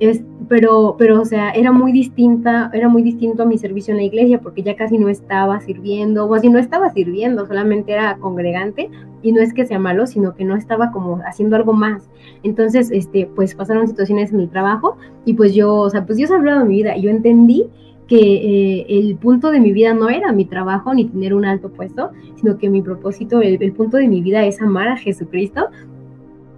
[0.00, 3.98] es, pero, pero, o sea, era muy distinta, era muy distinto a mi servicio en
[3.98, 8.16] la iglesia porque ya casi no estaba sirviendo, o así no estaba sirviendo, solamente era
[8.18, 8.90] congregante
[9.22, 12.08] y no es que sea malo, sino que no estaba como haciendo algo más.
[12.44, 16.30] Entonces, este, pues pasaron situaciones en mi trabajo y pues yo, o sea, pues Dios
[16.30, 17.68] ha hablado de mi vida y yo entendí
[18.08, 21.70] que eh, el punto de mi vida no era mi trabajo ni tener un alto
[21.70, 25.68] puesto, sino que mi propósito, el punto de mi vida es amar a Jesucristo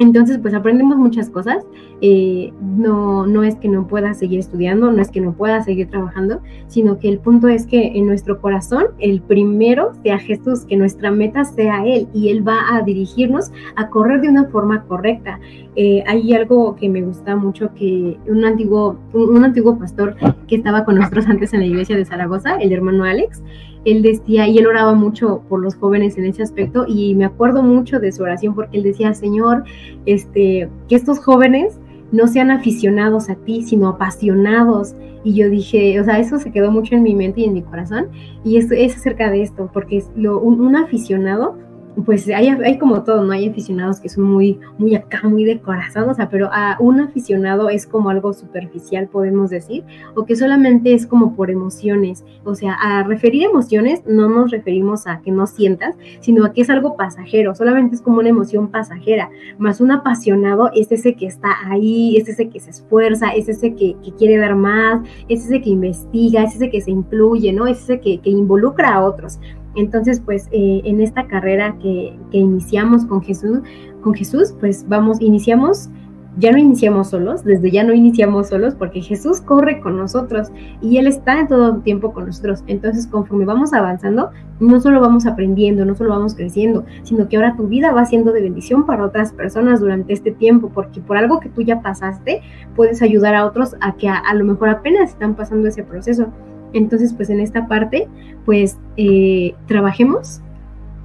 [0.01, 1.63] entonces, pues aprendemos muchas cosas.
[2.01, 5.91] Eh, no, no es que no pueda seguir estudiando, no es que no pueda seguir
[5.91, 10.79] trabajando, sino que el punto es que en nuestro corazón el primero sea Jesús, que
[10.79, 15.39] nuestra meta sea Él y Él va a dirigirnos a correr de una forma correcta.
[15.77, 20.17] Eh, hay algo que me gusta mucho que un antiguo, un antiguo pastor
[20.49, 23.43] que estaba con nosotros antes en la iglesia de Zaragoza, el hermano Alex,
[23.85, 27.62] él decía, y él oraba mucho por los jóvenes en ese aspecto, y me acuerdo
[27.62, 29.64] mucho de su oración porque él decía, Señor,
[30.07, 31.79] este, que estos jóvenes
[32.12, 34.95] no sean aficionados a ti, sino apasionados.
[35.23, 37.62] Y yo dije, o sea, eso se quedó mucho en mi mente y en mi
[37.62, 38.09] corazón,
[38.45, 41.57] y es, es acerca de esto, porque es un aficionado
[42.05, 43.33] pues hay, hay, como todo, ¿no?
[43.33, 47.00] Hay aficionados que son muy, muy acá, muy de corazón, o sea, pero a un
[47.00, 52.24] aficionado es como algo superficial, podemos decir, o que solamente es como por emociones.
[52.44, 56.62] O sea, a referir emociones no nos referimos a que no sientas, sino a que
[56.62, 59.31] es algo pasajero, solamente es como una emoción pasajera.
[59.59, 63.74] Más un apasionado es ese que está ahí, es ese que se esfuerza, es ese
[63.74, 67.66] que, quiere dar más, es ese que investiga, es ese que se incluye, ¿no?
[67.66, 69.38] Es ese que, que involucra a otros.
[69.77, 73.61] Entonces, pues eh, en esta carrera que, iniciamos con Jesús,
[74.03, 75.91] con Jesús, pues vamos, iniciamos,
[76.39, 80.49] ya no iniciamos solos, desde ya no iniciamos solos, porque Jesús corre con nosotros
[80.81, 82.63] y Él está en todo tiempo con nosotros.
[82.67, 87.57] Entonces, conforme vamos avanzando, no solo vamos aprendiendo, no solo vamos creciendo, sino que ahora
[87.57, 91.41] tu vida va siendo de bendición para otras personas durante este tiempo, porque por algo
[91.41, 92.43] que tú ya pasaste,
[92.77, 96.29] puedes ayudar a otros a que a lo mejor apenas están pasando ese proceso.
[96.73, 98.09] Entonces, pues en esta parte,
[98.45, 100.41] pues eh, trabajemos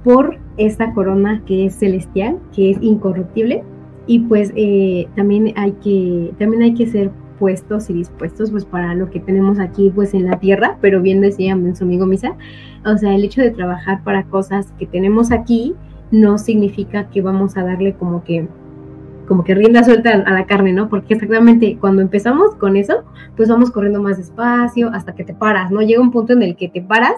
[0.04, 3.64] por esta corona que es celestial, que es incorruptible,
[4.06, 8.94] y pues eh, también hay que también hay que ser puestos y dispuestos pues para
[8.94, 12.36] lo que tenemos aquí pues en la tierra, pero bien decía su amigo Misa,
[12.84, 15.74] o sea, el hecho de trabajar para cosas que tenemos aquí
[16.10, 18.48] no significa que vamos a darle como que
[19.26, 20.88] como que rienda suelta a la carne, ¿no?
[20.88, 23.04] Porque exactamente cuando empezamos con eso,
[23.36, 25.82] pues vamos corriendo más despacio hasta que te paras, ¿no?
[25.82, 27.14] Llega un punto en el que te paras,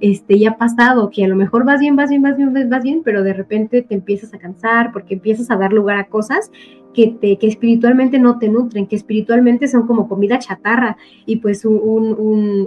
[0.00, 2.82] este, ya ha pasado, que a lo mejor vas bien, vas bien, vas bien, vas
[2.82, 6.50] bien, pero de repente te empiezas a cansar porque empiezas a dar lugar a cosas
[6.96, 11.66] que, te, que espiritualmente no te nutren, que espiritualmente son como comida chatarra y pues
[11.66, 11.76] un,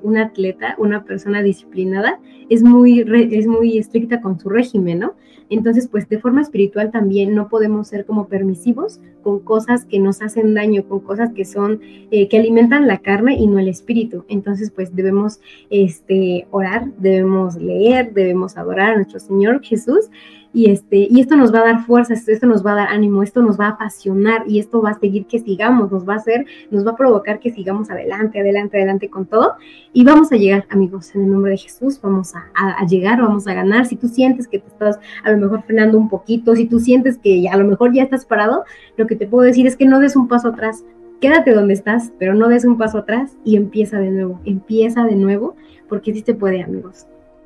[0.04, 3.00] un, atleta, una persona disciplinada, es muy,
[3.32, 5.15] es muy estricta con su régimen, ¿no?
[5.50, 10.22] Entonces, pues de forma espiritual también no podemos ser como permisivos con cosas que nos
[10.22, 14.26] hacen daño, con cosas que son, eh, que alimentan la carne y no el espíritu.
[14.28, 15.39] Entonces, pues debemos
[15.72, 20.12] este, orar, debemos leer, debemos adorar a nuestro Señor Jesús
[20.51, 23.21] y, este, y esto nos va a dar fuerza, esto nos va a dar ánimo,
[23.21, 26.17] esto nos va a apasionar y esto va a seguir que sigamos, nos va a
[26.17, 29.53] hacer, nos va a provocar que sigamos adelante, adelante, adelante con todo
[29.93, 33.47] y vamos a llegar, amigos, en el nombre de Jesús, vamos a, a, llegar, vamos
[33.47, 33.85] a ganar.
[33.85, 37.19] Si tú sientes que te estás a lo mejor frenando un poquito, si tú sientes
[37.19, 38.63] que a lo mejor ya estás parado,
[38.97, 40.83] lo que te puedo decir es que no des un paso atrás,
[41.21, 45.15] quédate donde estás, pero no des un paso atrás y empieza de nuevo, empieza de
[45.15, 45.55] nuevo,
[45.88, 47.05] porque sí te puede, amigos.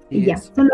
[0.10, 0.70] Y, ya, solo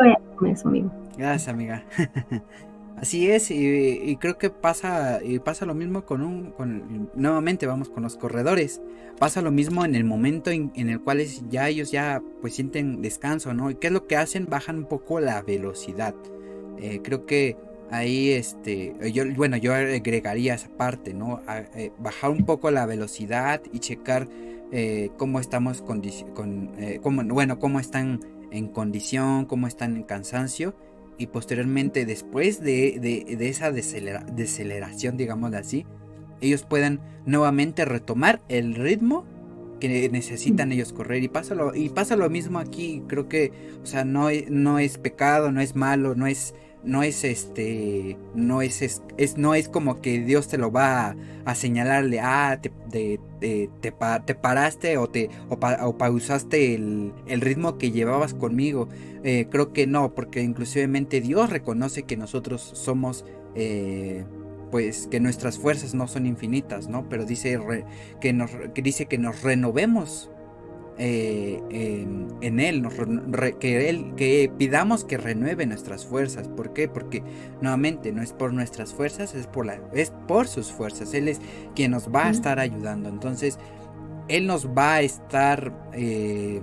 [0.45, 0.91] eso, amigo.
[1.19, 1.83] Gracias, amiga.
[2.95, 7.89] Así es, y, creo que pasa, y pasa lo mismo con un, con, nuevamente vamos
[7.89, 8.81] con los corredores.
[9.19, 13.53] Pasa lo mismo en el momento en, el cual ya ellos ya pues sienten descanso,
[13.53, 13.69] ¿no?
[13.69, 14.47] ¿Y qué es lo que hacen?
[14.49, 16.15] Bajan un poco la velocidad.
[16.77, 17.57] Eh, creo que
[17.91, 21.41] ahí, este, yo, bueno, yo agregaría esa parte, ¿no?
[21.75, 24.27] Eh, bajar un poco la velocidad y checar
[24.71, 26.01] eh, cómo estamos con,
[26.33, 30.75] con bueno, cómo están en condición, cómo están en cansancio
[31.19, 35.85] y posteriormente después de, esa deceleración, digamos así,
[36.41, 39.25] ellos puedan nuevamente retomar el ritmo
[39.81, 41.21] que necesitan ellos correr.
[41.21, 43.03] Y pasa lo, y pasa lo mismo aquí.
[43.07, 43.51] Creo que,
[43.83, 48.61] o sea, no, no es pecado, no es malo, no es no es este, no
[48.61, 51.15] es, es, no es como que Dios te lo va
[51.45, 52.71] a, señalarle, ah, te,
[53.39, 58.87] te, paraste o, te, o, pausaste el, ritmo que llevabas conmigo.
[59.23, 64.23] Eh, creo que no, porque inclusivemente Dios reconoce que nosotros somos, eh,
[64.71, 67.09] pues, que nuestras fuerzas no son infinitas, ¿no?
[67.09, 67.59] Pero dice,
[68.21, 70.29] que, nos, que dice que nos renovemos
[71.01, 71.61] eh,
[72.41, 72.85] en, Él,
[73.59, 76.49] que Él, que pidamos que renueve nuestras fuerzas.
[76.49, 76.89] ¿Por qué?
[76.89, 77.23] Porque
[77.61, 81.13] nuevamente no es por nuestras fuerzas, es por, la, es por sus fuerzas.
[81.13, 81.39] Él es
[81.73, 83.07] quien nos va a estar ayudando.
[83.07, 83.57] Entonces,
[84.27, 86.59] Él nos va a estar eh,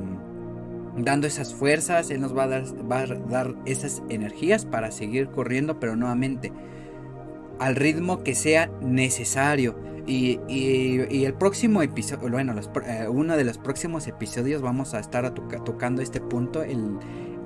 [0.98, 5.28] dando esas fuerzas, Él nos va a, dar, va a dar esas energías para seguir
[5.28, 6.52] corriendo, pero nuevamente
[7.58, 9.76] al ritmo que sea necesario.
[10.06, 12.54] Y, el próximo episodio, bueno,
[12.86, 16.98] eh, uno de los próximos episodios vamos a estar tocando este punto el,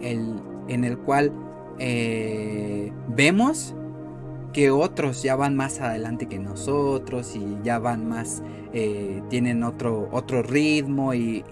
[0.02, 1.32] en el cual
[1.78, 3.74] eh, vemos
[4.52, 10.08] que otros ya van más adelante que nosotros y ya van más, eh, tienen otro,
[10.12, 11.44] otro ritmo y,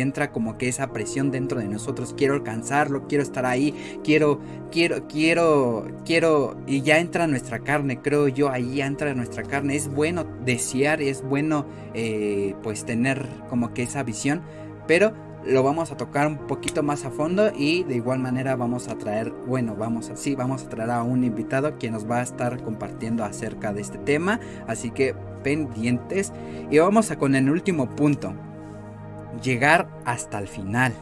[0.00, 2.14] entra como que esa presión dentro de nosotros.
[2.16, 3.74] Quiero alcanzarlo, quiero estar ahí,
[4.04, 9.74] quiero, quiero, quiero, quiero, y ya entra nuestra carne, creo yo, ahí entra nuestra carne.
[9.74, 14.42] Es bueno desear, es bueno eh, pues tener como que esa visión,
[14.86, 15.12] pero
[15.48, 18.98] lo vamos a tocar un poquito más a fondo y de igual manera vamos a
[18.98, 22.62] traer, bueno, vamos así, vamos a traer a un invitado quien nos va a estar
[22.62, 26.32] compartiendo acerca de este tema, así que pendientes
[26.70, 28.34] y vamos a con el último punto,
[29.42, 30.92] llegar hasta el final.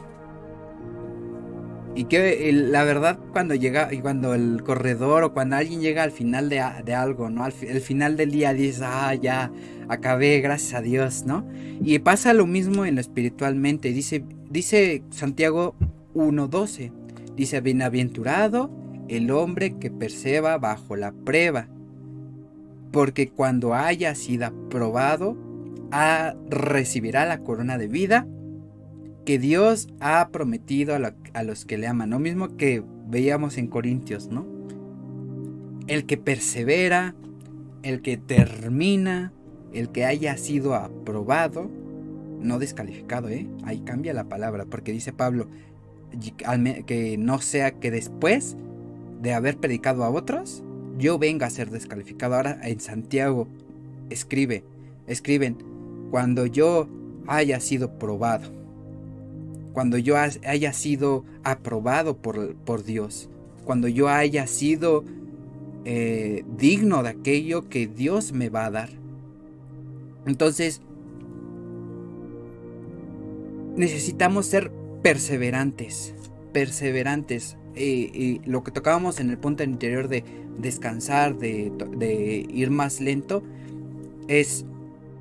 [1.95, 6.47] Y que la verdad cuando llega, cuando el corredor o cuando alguien llega al final
[6.47, 7.43] de, algo, ¿no?
[7.43, 9.51] Al el final del día dices, ah, ya,
[9.89, 11.47] acabé, gracias a Dios, ¿no?
[11.81, 13.93] Y pasa lo mismo en lo espiritualmente.
[13.93, 15.75] Dice, dice Santiago
[16.15, 16.91] 1.12.
[17.35, 18.71] Dice, bienaventurado
[19.07, 21.67] el hombre que perseva bajo la prueba,
[22.91, 25.37] porque cuando haya sido aprobado,
[26.49, 28.27] recibirá la corona de vida
[29.25, 32.09] que Dios ha prometido a, los que le aman.
[32.09, 34.45] Lo mismo que veíamos en Corintios, ¿no?
[35.87, 37.13] El que persevera,
[37.83, 39.31] el que termina,
[39.73, 41.69] el que haya sido aprobado,
[42.39, 43.47] no descalificado, ¿eh?
[43.63, 45.47] Ahí cambia la palabra, porque dice Pablo
[46.85, 48.55] que no sea que después
[49.21, 50.63] de haber predicado a otros,
[50.97, 52.35] yo venga a ser descalificado.
[52.35, 53.47] Ahora en Santiago
[54.09, 54.63] escribe,
[55.05, 55.57] escriben,
[56.09, 56.87] cuando yo
[57.27, 58.57] haya sido probado
[59.77, 63.29] cuando yo haya sido aprobado por, por Dios,
[63.63, 65.03] cuando yo haya sido
[65.85, 68.89] eh, digno de aquello que Dios me va a dar.
[70.25, 70.81] Entonces,
[73.77, 76.13] necesitamos ser perseverantes,
[76.51, 77.55] perseverantes.
[77.75, 80.23] y lo que tocábamos en el punto interior de
[80.57, 83.43] descansar, de, ir más lento,
[84.27, 84.65] es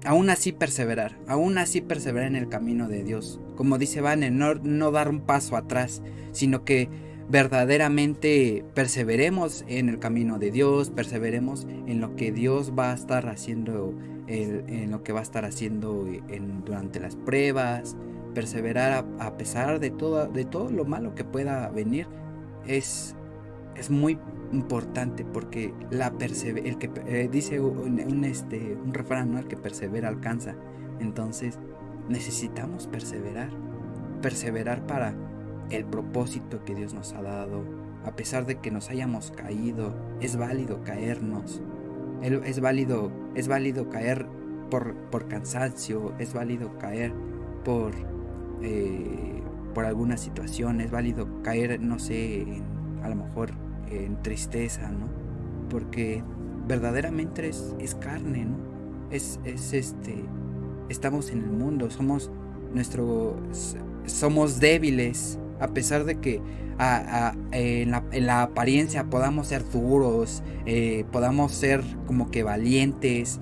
[0.04, 3.40] aún así perseverar, aún así perseverar en el camino de Dios.
[3.56, 6.88] Como dice Vane, no, no dar un paso atrás, sino que
[7.28, 13.28] verdaderamente perseveremos en el camino de Dios, perseveremos en lo que Dios va a estar
[13.28, 13.94] haciendo,
[14.28, 16.06] en lo que va a estar haciendo
[16.64, 17.96] durante las pruebas,
[18.36, 22.06] perseverar a, pesar de todo, de todo lo malo que pueda venir,
[22.66, 23.16] es,
[23.76, 24.18] es muy
[24.52, 29.38] importante porque la el que eh, dice un, este, un refrán, ¿no?
[29.38, 30.54] el que persevera alcanza.
[31.00, 31.58] Entonces
[32.10, 33.48] necesitamos perseverar,
[34.20, 35.14] perseverar para
[35.70, 37.64] el propósito que Dios nos ha dado.
[38.04, 41.62] A pesar de que nos hayamos caído, es válido caernos.
[42.20, 44.26] Es válido, es válido caer
[44.68, 47.14] por, por cansancio, es válido caer
[47.64, 47.92] por,
[48.62, 49.42] eh,
[49.74, 52.46] por alguna situación, es válido caer, no sé,
[53.02, 53.50] a lo mejor
[53.90, 55.08] en tristeza, ¿no?
[55.68, 56.22] Porque
[56.66, 58.56] verdaderamente es, es carne, ¿no?
[59.10, 60.24] Es, es, este,
[60.88, 62.30] estamos en el mundo, somos
[62.72, 63.36] nuestro,
[64.06, 66.40] somos débiles, a pesar de que
[67.52, 67.90] en,
[68.26, 73.40] la, apariencia podamos ser duros, eh, podamos ser como que valientes,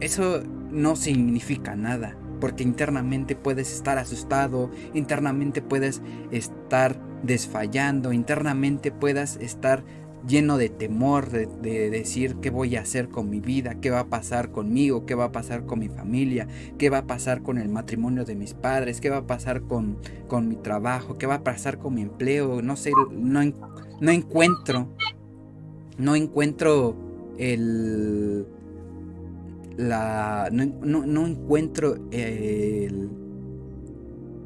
[0.00, 9.36] eso no significa nada, porque internamente puedes estar asustado, internamente puedes estar desfallando, internamente puedas
[9.36, 9.84] estar
[10.26, 14.08] lleno de temor, de, decir qué voy a hacer con mi vida, qué va a
[14.08, 17.68] pasar conmigo, qué va a pasar con mi familia, qué va a pasar con el
[17.68, 21.44] matrimonio de mis padres, qué va a pasar con, con mi trabajo, qué va a
[21.44, 23.40] pasar con mi empleo, no sé, no,
[24.00, 24.88] no encuentro,
[25.98, 26.96] no encuentro
[27.38, 28.46] el...
[29.78, 33.08] La, no, encuentro el...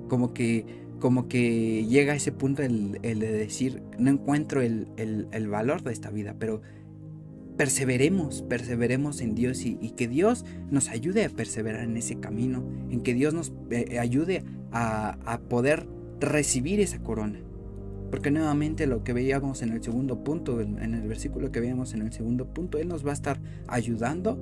[0.08, 4.86] como que como que llega a ese punto el, de decir, no encuentro el,
[5.50, 6.62] valor de esta vida, pero
[7.56, 13.02] perseveremos, perseveremos en Dios y, que Dios nos ayude a perseverar en ese camino, en
[13.02, 15.88] que Dios nos eh, ayude a, poder
[16.20, 17.40] recibir esa corona.
[18.12, 22.02] Porque nuevamente lo que veíamos en el segundo punto, en, el versículo que veíamos en
[22.02, 24.38] el segundo punto, Él nos va a estar ayudando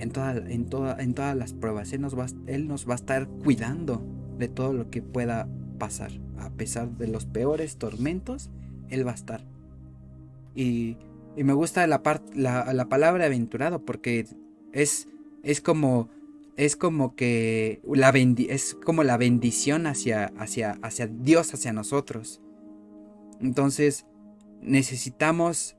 [0.00, 1.92] en, toda, en, toda, en todas las pruebas.
[1.92, 4.02] Él nos, va, Él nos va a estar cuidando
[4.38, 5.48] de todo lo que pueda
[5.78, 6.10] pasar.
[6.38, 8.50] A pesar de los peores tormentos,
[8.88, 9.44] Él va a estar.
[10.54, 10.96] Y,
[11.36, 12.02] y me gusta la,
[12.34, 14.26] la, la, palabra aventurado porque
[14.72, 15.08] es,
[15.42, 16.08] es como
[16.56, 22.42] es como que la es como la bendición hacia, hacia, hacia Dios, hacia nosotros.
[23.40, 24.04] Entonces
[24.60, 25.76] necesitamos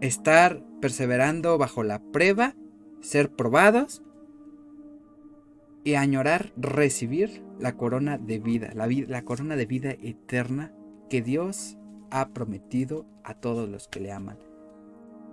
[0.00, 2.54] estar perseverando bajo la prueba,
[3.00, 4.02] ser probados
[5.84, 10.72] y añorar recibir la corona de vida, la, la corona de vida eterna
[11.08, 11.78] que Dios
[12.10, 14.36] ha prometido a todos los que le aman.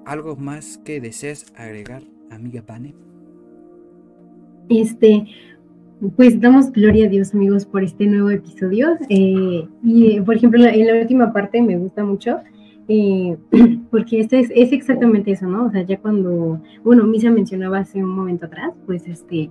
[0.06, 2.96] ¿Algo más que desees agregar, amiga Pane?
[4.70, 5.26] Este,
[6.16, 8.98] pues damos gloria a Dios, amigos, por este nuevo episodio.
[9.10, 12.40] Eh, y, por ejemplo, en la última parte me gusta mucho,
[12.88, 13.38] eh,
[13.92, 15.66] porque este es, es, exactamente eso, ¿no?
[15.66, 19.50] O sea, ya cuando, bueno, Misa mencionaba hace un momento atrás, pues este,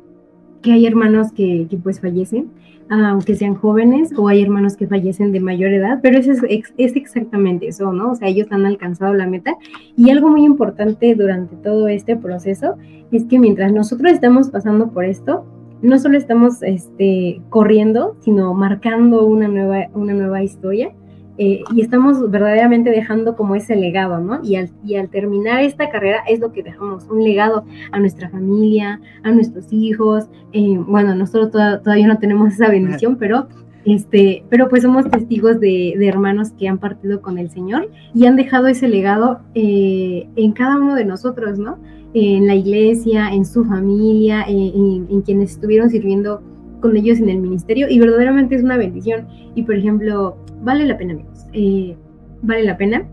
[0.62, 2.48] que hay hermanos que, pues fallecen,
[2.88, 7.68] aunque sean jóvenes, o hay hermanos que fallecen de mayor edad, pero es, es, exactamente
[7.68, 8.12] eso, ¿no?
[8.12, 9.54] O sea, ellos han alcanzado la meta.
[9.96, 12.76] Y algo muy importante durante todo este proceso
[13.12, 15.44] es que mientras nosotros estamos pasando por esto,
[15.82, 20.92] no solo estamos este, corriendo, sino marcando una nueva, una nueva historia
[21.38, 24.40] eh, y estamos verdaderamente dejando como ese legado, ¿no?
[24.42, 28.30] Y al, y al terminar esta carrera es lo que dejamos, un legado a nuestra
[28.30, 30.28] familia, a nuestros hijos.
[30.52, 33.48] Eh, bueno, nosotros todavía no tenemos esa bendición, pero,
[33.84, 38.36] este, pero pues somos testigos de, hermanos que han partido con el Señor y han
[38.36, 41.78] dejado ese legado eh, en cada uno de nosotros, ¿no?
[42.14, 46.40] En la iglesia, en su familia, en, en quienes estuvieron sirviendo
[46.80, 49.26] con ellos en el ministerio y verdaderamente es una bendición.
[49.54, 51.46] Y por ejemplo, vale la pena, amigos.
[51.52, 51.96] Eh,
[52.42, 53.06] vale la pena.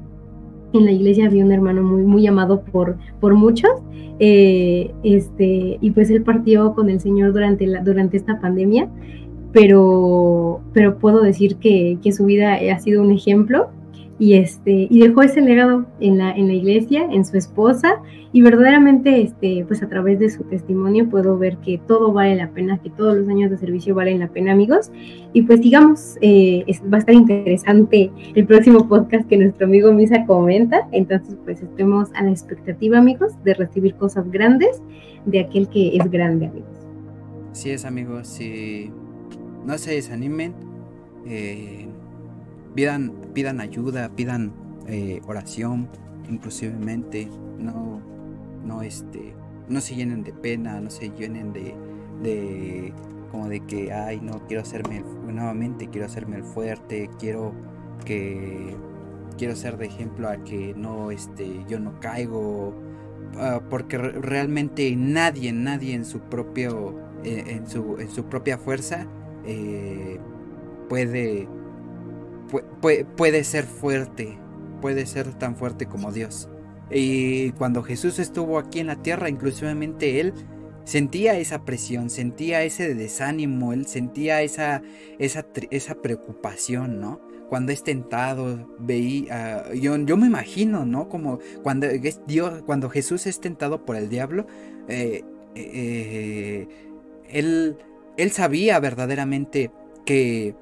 [0.73, 3.71] En la iglesia había un hermano muy, muy amado por, por muchos.
[4.19, 8.89] Eh, este, y pues él partió con el Señor durante, la, durante esta pandemia.
[9.51, 13.69] Pero, pero puedo decir que, que su vida ha sido un ejemplo
[14.23, 18.01] y este y dejó ese legado en la en la iglesia en su esposa
[18.31, 22.49] y verdaderamente este pues a través de su testimonio puedo ver que todo vale la
[22.51, 24.91] pena que todos los años de servicio valen la pena amigos.
[25.33, 30.25] Y pues digamos eh, va a estar interesante el próximo podcast que nuestro amigo Misa
[30.25, 30.87] comenta.
[30.93, 34.81] Entonces pues estemos a la expectativa amigos de recibir cosas grandes
[35.25, 36.87] de aquel que es grande amigos.
[37.51, 38.39] Sí es amigos
[39.65, 40.53] no se desanimen
[41.25, 41.87] eh,
[43.33, 44.53] pidan ayuda, pidan
[44.87, 45.89] eh, oración,
[46.29, 47.27] inclusivemente,
[47.57, 48.01] no,
[48.63, 49.33] no, este,
[49.67, 51.75] no se llenen de pena, no se llenen de,
[52.21, 52.93] de
[53.31, 57.53] como de que, ay, no, quiero hacerme, nuevamente quiero hacerme el fuerte, quiero
[58.05, 58.75] que,
[59.37, 62.73] quiero ser de ejemplo a que no, este, yo no caigo,
[63.37, 69.07] ah, porque realmente nadie, nadie en su propio, eh, en, su, en su propia fuerza
[69.45, 70.19] eh,
[70.89, 71.47] puede
[72.81, 74.37] puede, ser fuerte,
[74.81, 76.49] puede ser tan fuerte como Dios.
[76.91, 80.33] Y cuando Jesús estuvo aquí en la tierra, inclusivamente él
[80.83, 84.81] sentía esa presión, sentía ese desánimo, él sentía esa,
[85.17, 87.21] esa, esa preocupación, ¿no?
[87.49, 91.07] Cuando es tentado, veía, yo, yo me imagino, ¿no?
[91.07, 91.87] Como cuando,
[92.27, 94.47] Dios, cuando Jesús es tentado por el diablo,
[94.87, 95.23] eh,
[95.55, 96.67] eh,
[97.29, 97.77] él,
[98.17, 99.71] él sabía verdaderamente
[100.05, 100.55] que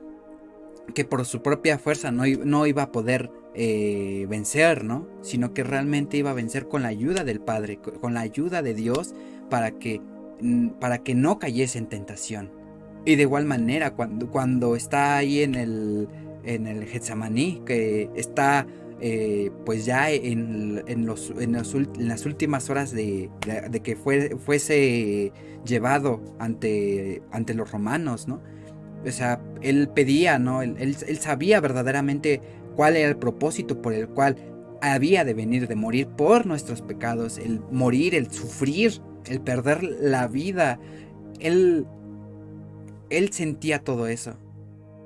[0.94, 5.08] que por su propia fuerza no, no iba a poder eh, vencer, ¿no?
[5.22, 8.74] Sino que realmente iba a vencer con la ayuda del Padre, con la ayuda de
[8.74, 9.14] Dios
[9.50, 10.02] para que,
[10.40, 12.52] mm, para que no cayese en tentación.
[13.06, 16.08] Y de igual manera, cuando, cuando está ahí en el,
[16.44, 18.68] en el Getsemaní, que está
[19.04, 23.32] eh, pues ya en, en, los, en, las últimas horas de,
[23.84, 25.34] que fue, fuese
[25.66, 28.42] llevado ante, ante los romanos, ¿no?
[29.06, 30.62] O sea, él pedía, ¿no?
[30.62, 32.42] Él, él, sabía verdaderamente
[32.76, 34.36] cuál era el propósito por el cual
[34.82, 40.28] había de venir, de morir por nuestros pecados, el morir, el sufrir, el perder la
[40.28, 40.80] vida.
[41.40, 41.86] Él,
[43.10, 44.38] él sentía todo eso.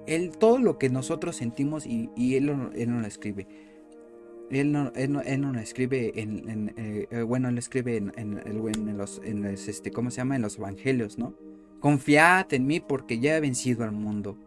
[0.08, 3.48] Él, todo lo que nosotros sentimos y, él, él no lo escribe.
[4.52, 7.98] Él no, él no, él no lo escribe en, eh, eh, bueno, él lo escribe
[7.98, 10.36] en, en, los, en este, ¿cómo se llama?
[10.36, 11.34] En los evangelios, ¿no?
[11.86, 14.40] Confiad en mí porque ya he vencido al mundo.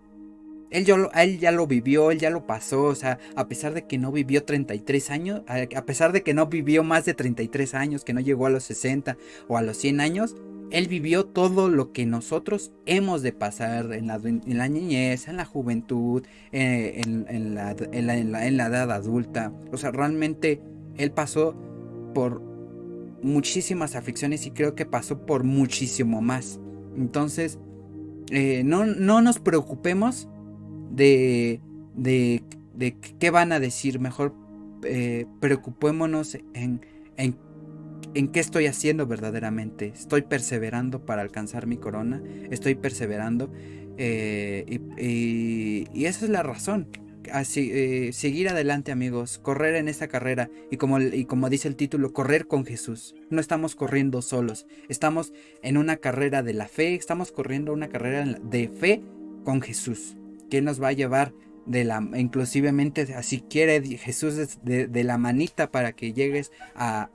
[0.70, 0.84] Él,
[1.14, 4.11] él ya lo vivió, él ya lo pasó, o sea, a pesar de que no
[4.11, 8.18] vivió 33 años, a pesar de que no vivió más de 33 años, que no
[8.18, 9.16] llegó a los 60
[9.47, 10.34] o a los 100 años,
[10.72, 14.18] él vivió todo lo que nosotros hemos de pasar en la,
[14.68, 19.53] niñez, en la juventud, eh, en, la, edad adulta.
[19.70, 20.61] O sea, realmente
[20.97, 21.55] él pasó
[22.14, 22.43] por
[23.22, 26.59] muchísimas aflicciones y creo que pasó por muchísimo más.
[26.99, 27.59] Entonces,
[28.30, 30.28] eh, no, no nos preocupemos
[30.90, 31.61] de,
[31.94, 32.42] de,
[32.74, 34.34] de qué van a decir, mejor
[34.84, 36.80] eh, preocupémonos en,
[37.16, 37.36] en,
[38.14, 39.92] en, qué estoy haciendo verdaderamente.
[39.94, 42.20] Estoy perseverando para alcanzar mi corona,
[42.51, 43.51] estoy perseverando
[43.96, 46.88] eh, y, y, esa es la razón.
[47.33, 51.76] Así, eh, seguir adelante amigos, correr en esta carrera y como, y como dice el
[51.76, 53.14] título, correr con Jesús.
[53.31, 58.24] No estamos corriendo solos, estamos en una carrera de la fe, estamos corriendo una carrera
[58.24, 59.03] de fe
[59.45, 60.16] con Jesús
[60.49, 61.33] que nos va a llevar
[61.66, 67.11] de la, inclusivemente, así quiere Jesús de, la manita para que llegues a,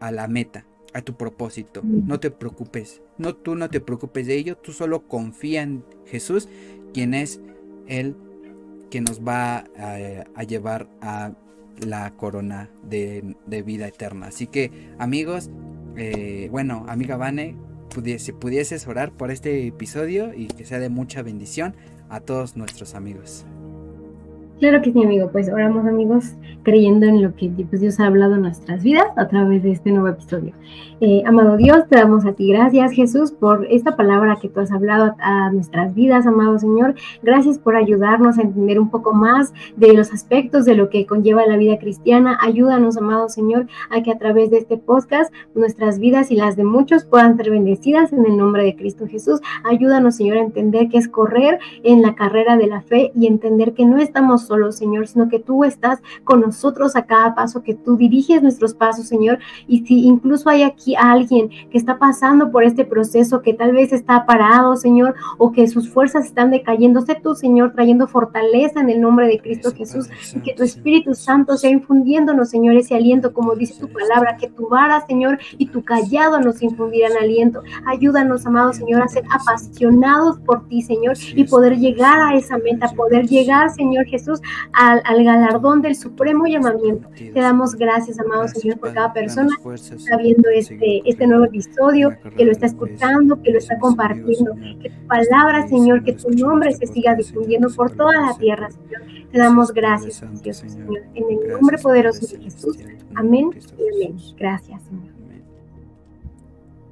[0.00, 1.80] la meta, a tu propósito.
[1.84, 6.48] No te preocupes, no tú no te preocupes de ello, tú solo confía en Jesús,
[6.92, 7.40] quien es
[7.86, 8.16] el
[8.90, 11.32] que nos va a, llevar a
[11.80, 14.26] la corona de, vida eterna.
[14.26, 15.50] Así que amigos,
[15.96, 17.56] eh, bueno, amiga Vane,
[18.18, 21.74] si pudieses orar por este episodio y que sea de mucha bendición,
[22.10, 23.44] a todos nuestros amigos.
[24.60, 25.30] Claro que sí, amigo.
[25.32, 29.28] Pues oramos, amigos, creyendo en lo que pues, Dios ha hablado en nuestras vidas a
[29.28, 30.52] través de este nuevo episodio.
[31.00, 34.70] Eh, amado Dios, te damos a ti gracias, Jesús, por esta palabra que tú has
[34.70, 36.94] hablado a, nuestras vidas, amado Señor.
[37.22, 41.46] Gracias por ayudarnos a entender un poco más de los aspectos de lo que conlleva
[41.46, 42.38] la vida cristiana.
[42.40, 46.64] Ayúdanos, amado Señor, a que a través de este podcast nuestras vidas y las de
[46.64, 49.40] muchos puedan ser bendecidas en el nombre de Cristo Jesús.
[49.64, 53.74] Ayúdanos, Señor, a entender que es correr en la carrera de la fe y entender
[53.74, 57.74] que no estamos solo, Señor, sino que tú estás con nosotros a cada paso, que
[57.74, 59.38] tú diriges nuestros pasos, Señor.
[59.66, 63.92] Y si incluso hay aquí alguien que está pasando por este proceso, que tal vez
[63.92, 68.90] está parado, Señor, o que sus fuerzas están decayendo, sé tú, Señor, trayendo fortaleza en
[68.90, 73.32] el nombre de Cristo Jesús, y que tu Espíritu Santo sea infundiéndonos, Señor, ese aliento,
[73.32, 77.62] como dice tu palabra, que tu vara, Señor, y tu callado nos infundirán aliento.
[77.86, 82.88] Ayúdanos, amado Señor, a ser apasionados por ti, Señor, y poder llegar a esa meta,
[82.94, 84.33] poder llegar, Señor Jesús,
[84.72, 87.08] al, galardón del supremo llamamiento.
[87.16, 92.10] Te damos gracias, amado Señor, por cada persona que está viendo este, este nuevo episodio,
[92.36, 94.54] que lo está escuchando, que lo está compartiendo.
[94.80, 99.02] Que tu palabra, Señor, que tu nombre se siga difundiendo por toda la tierra, Señor.
[99.30, 101.02] Te damos gracias, Dios, Señor.
[101.14, 102.78] En el nombre poderoso de Jesús.
[103.14, 104.16] Amén y amén.
[104.36, 105.14] Gracias, Señor.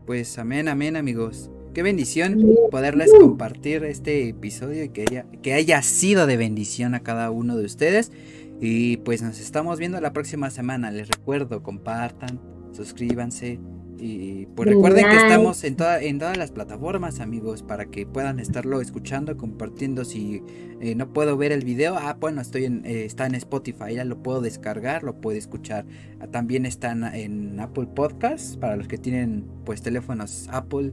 [0.06, 1.50] Pues amén, amén, amigos.
[1.74, 2.38] Qué bendición
[2.70, 7.56] poderles compartir este episodio y que haya, que haya sido de bendición a cada uno
[7.56, 8.12] de ustedes.
[8.60, 10.90] Y pues nos estamos viendo la próxima semana.
[10.90, 12.38] Les recuerdo, compartan,
[12.72, 13.58] suscríbanse.
[13.98, 18.38] Y pues recuerden que estamos en, toda, en todas las plataformas, amigos, para que puedan
[18.38, 20.04] estarlo escuchando, compartiendo.
[20.04, 20.42] Si
[20.80, 24.04] eh, no puedo ver el video, ah, bueno, estoy en, eh, está en Spotify, ya
[24.04, 25.86] lo puedo descargar, lo puedo escuchar.
[26.32, 30.92] También están en Apple Podcasts, para los que tienen pues teléfonos Apple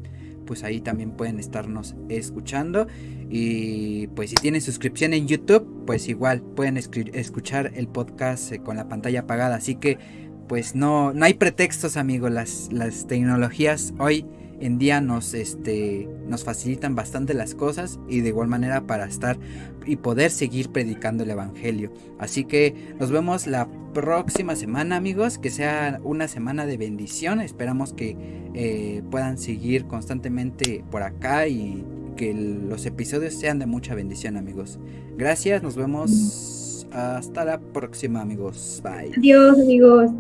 [0.50, 2.88] pues ahí también pueden estarnos escuchando.
[3.30, 8.76] Y pues si tienen suscripción en YouTube, pues igual pueden escuchar el podcast eh, con
[8.76, 9.58] la pantalla apagada.
[9.58, 10.00] Así que
[10.48, 14.26] pues no, no hay pretextos amigos, las, las tecnologías hoy
[14.60, 19.38] en día nos, este, nos facilitan bastante las cosas y de igual manera para estar
[19.86, 21.92] y poder seguir predicando el Evangelio.
[22.18, 27.42] Así que nos vemos la próxima semana amigos, que sea una semana de bendición.
[27.42, 28.16] Esperamos que
[28.54, 31.86] eh, puedan seguir constantemente por acá y
[32.16, 34.80] que los episodios sean de mucha bendición amigos.
[35.18, 38.82] Gracias, nos vemos hasta la próxima amigos.
[38.84, 39.14] Bye.
[39.18, 40.12] Adiós amigos.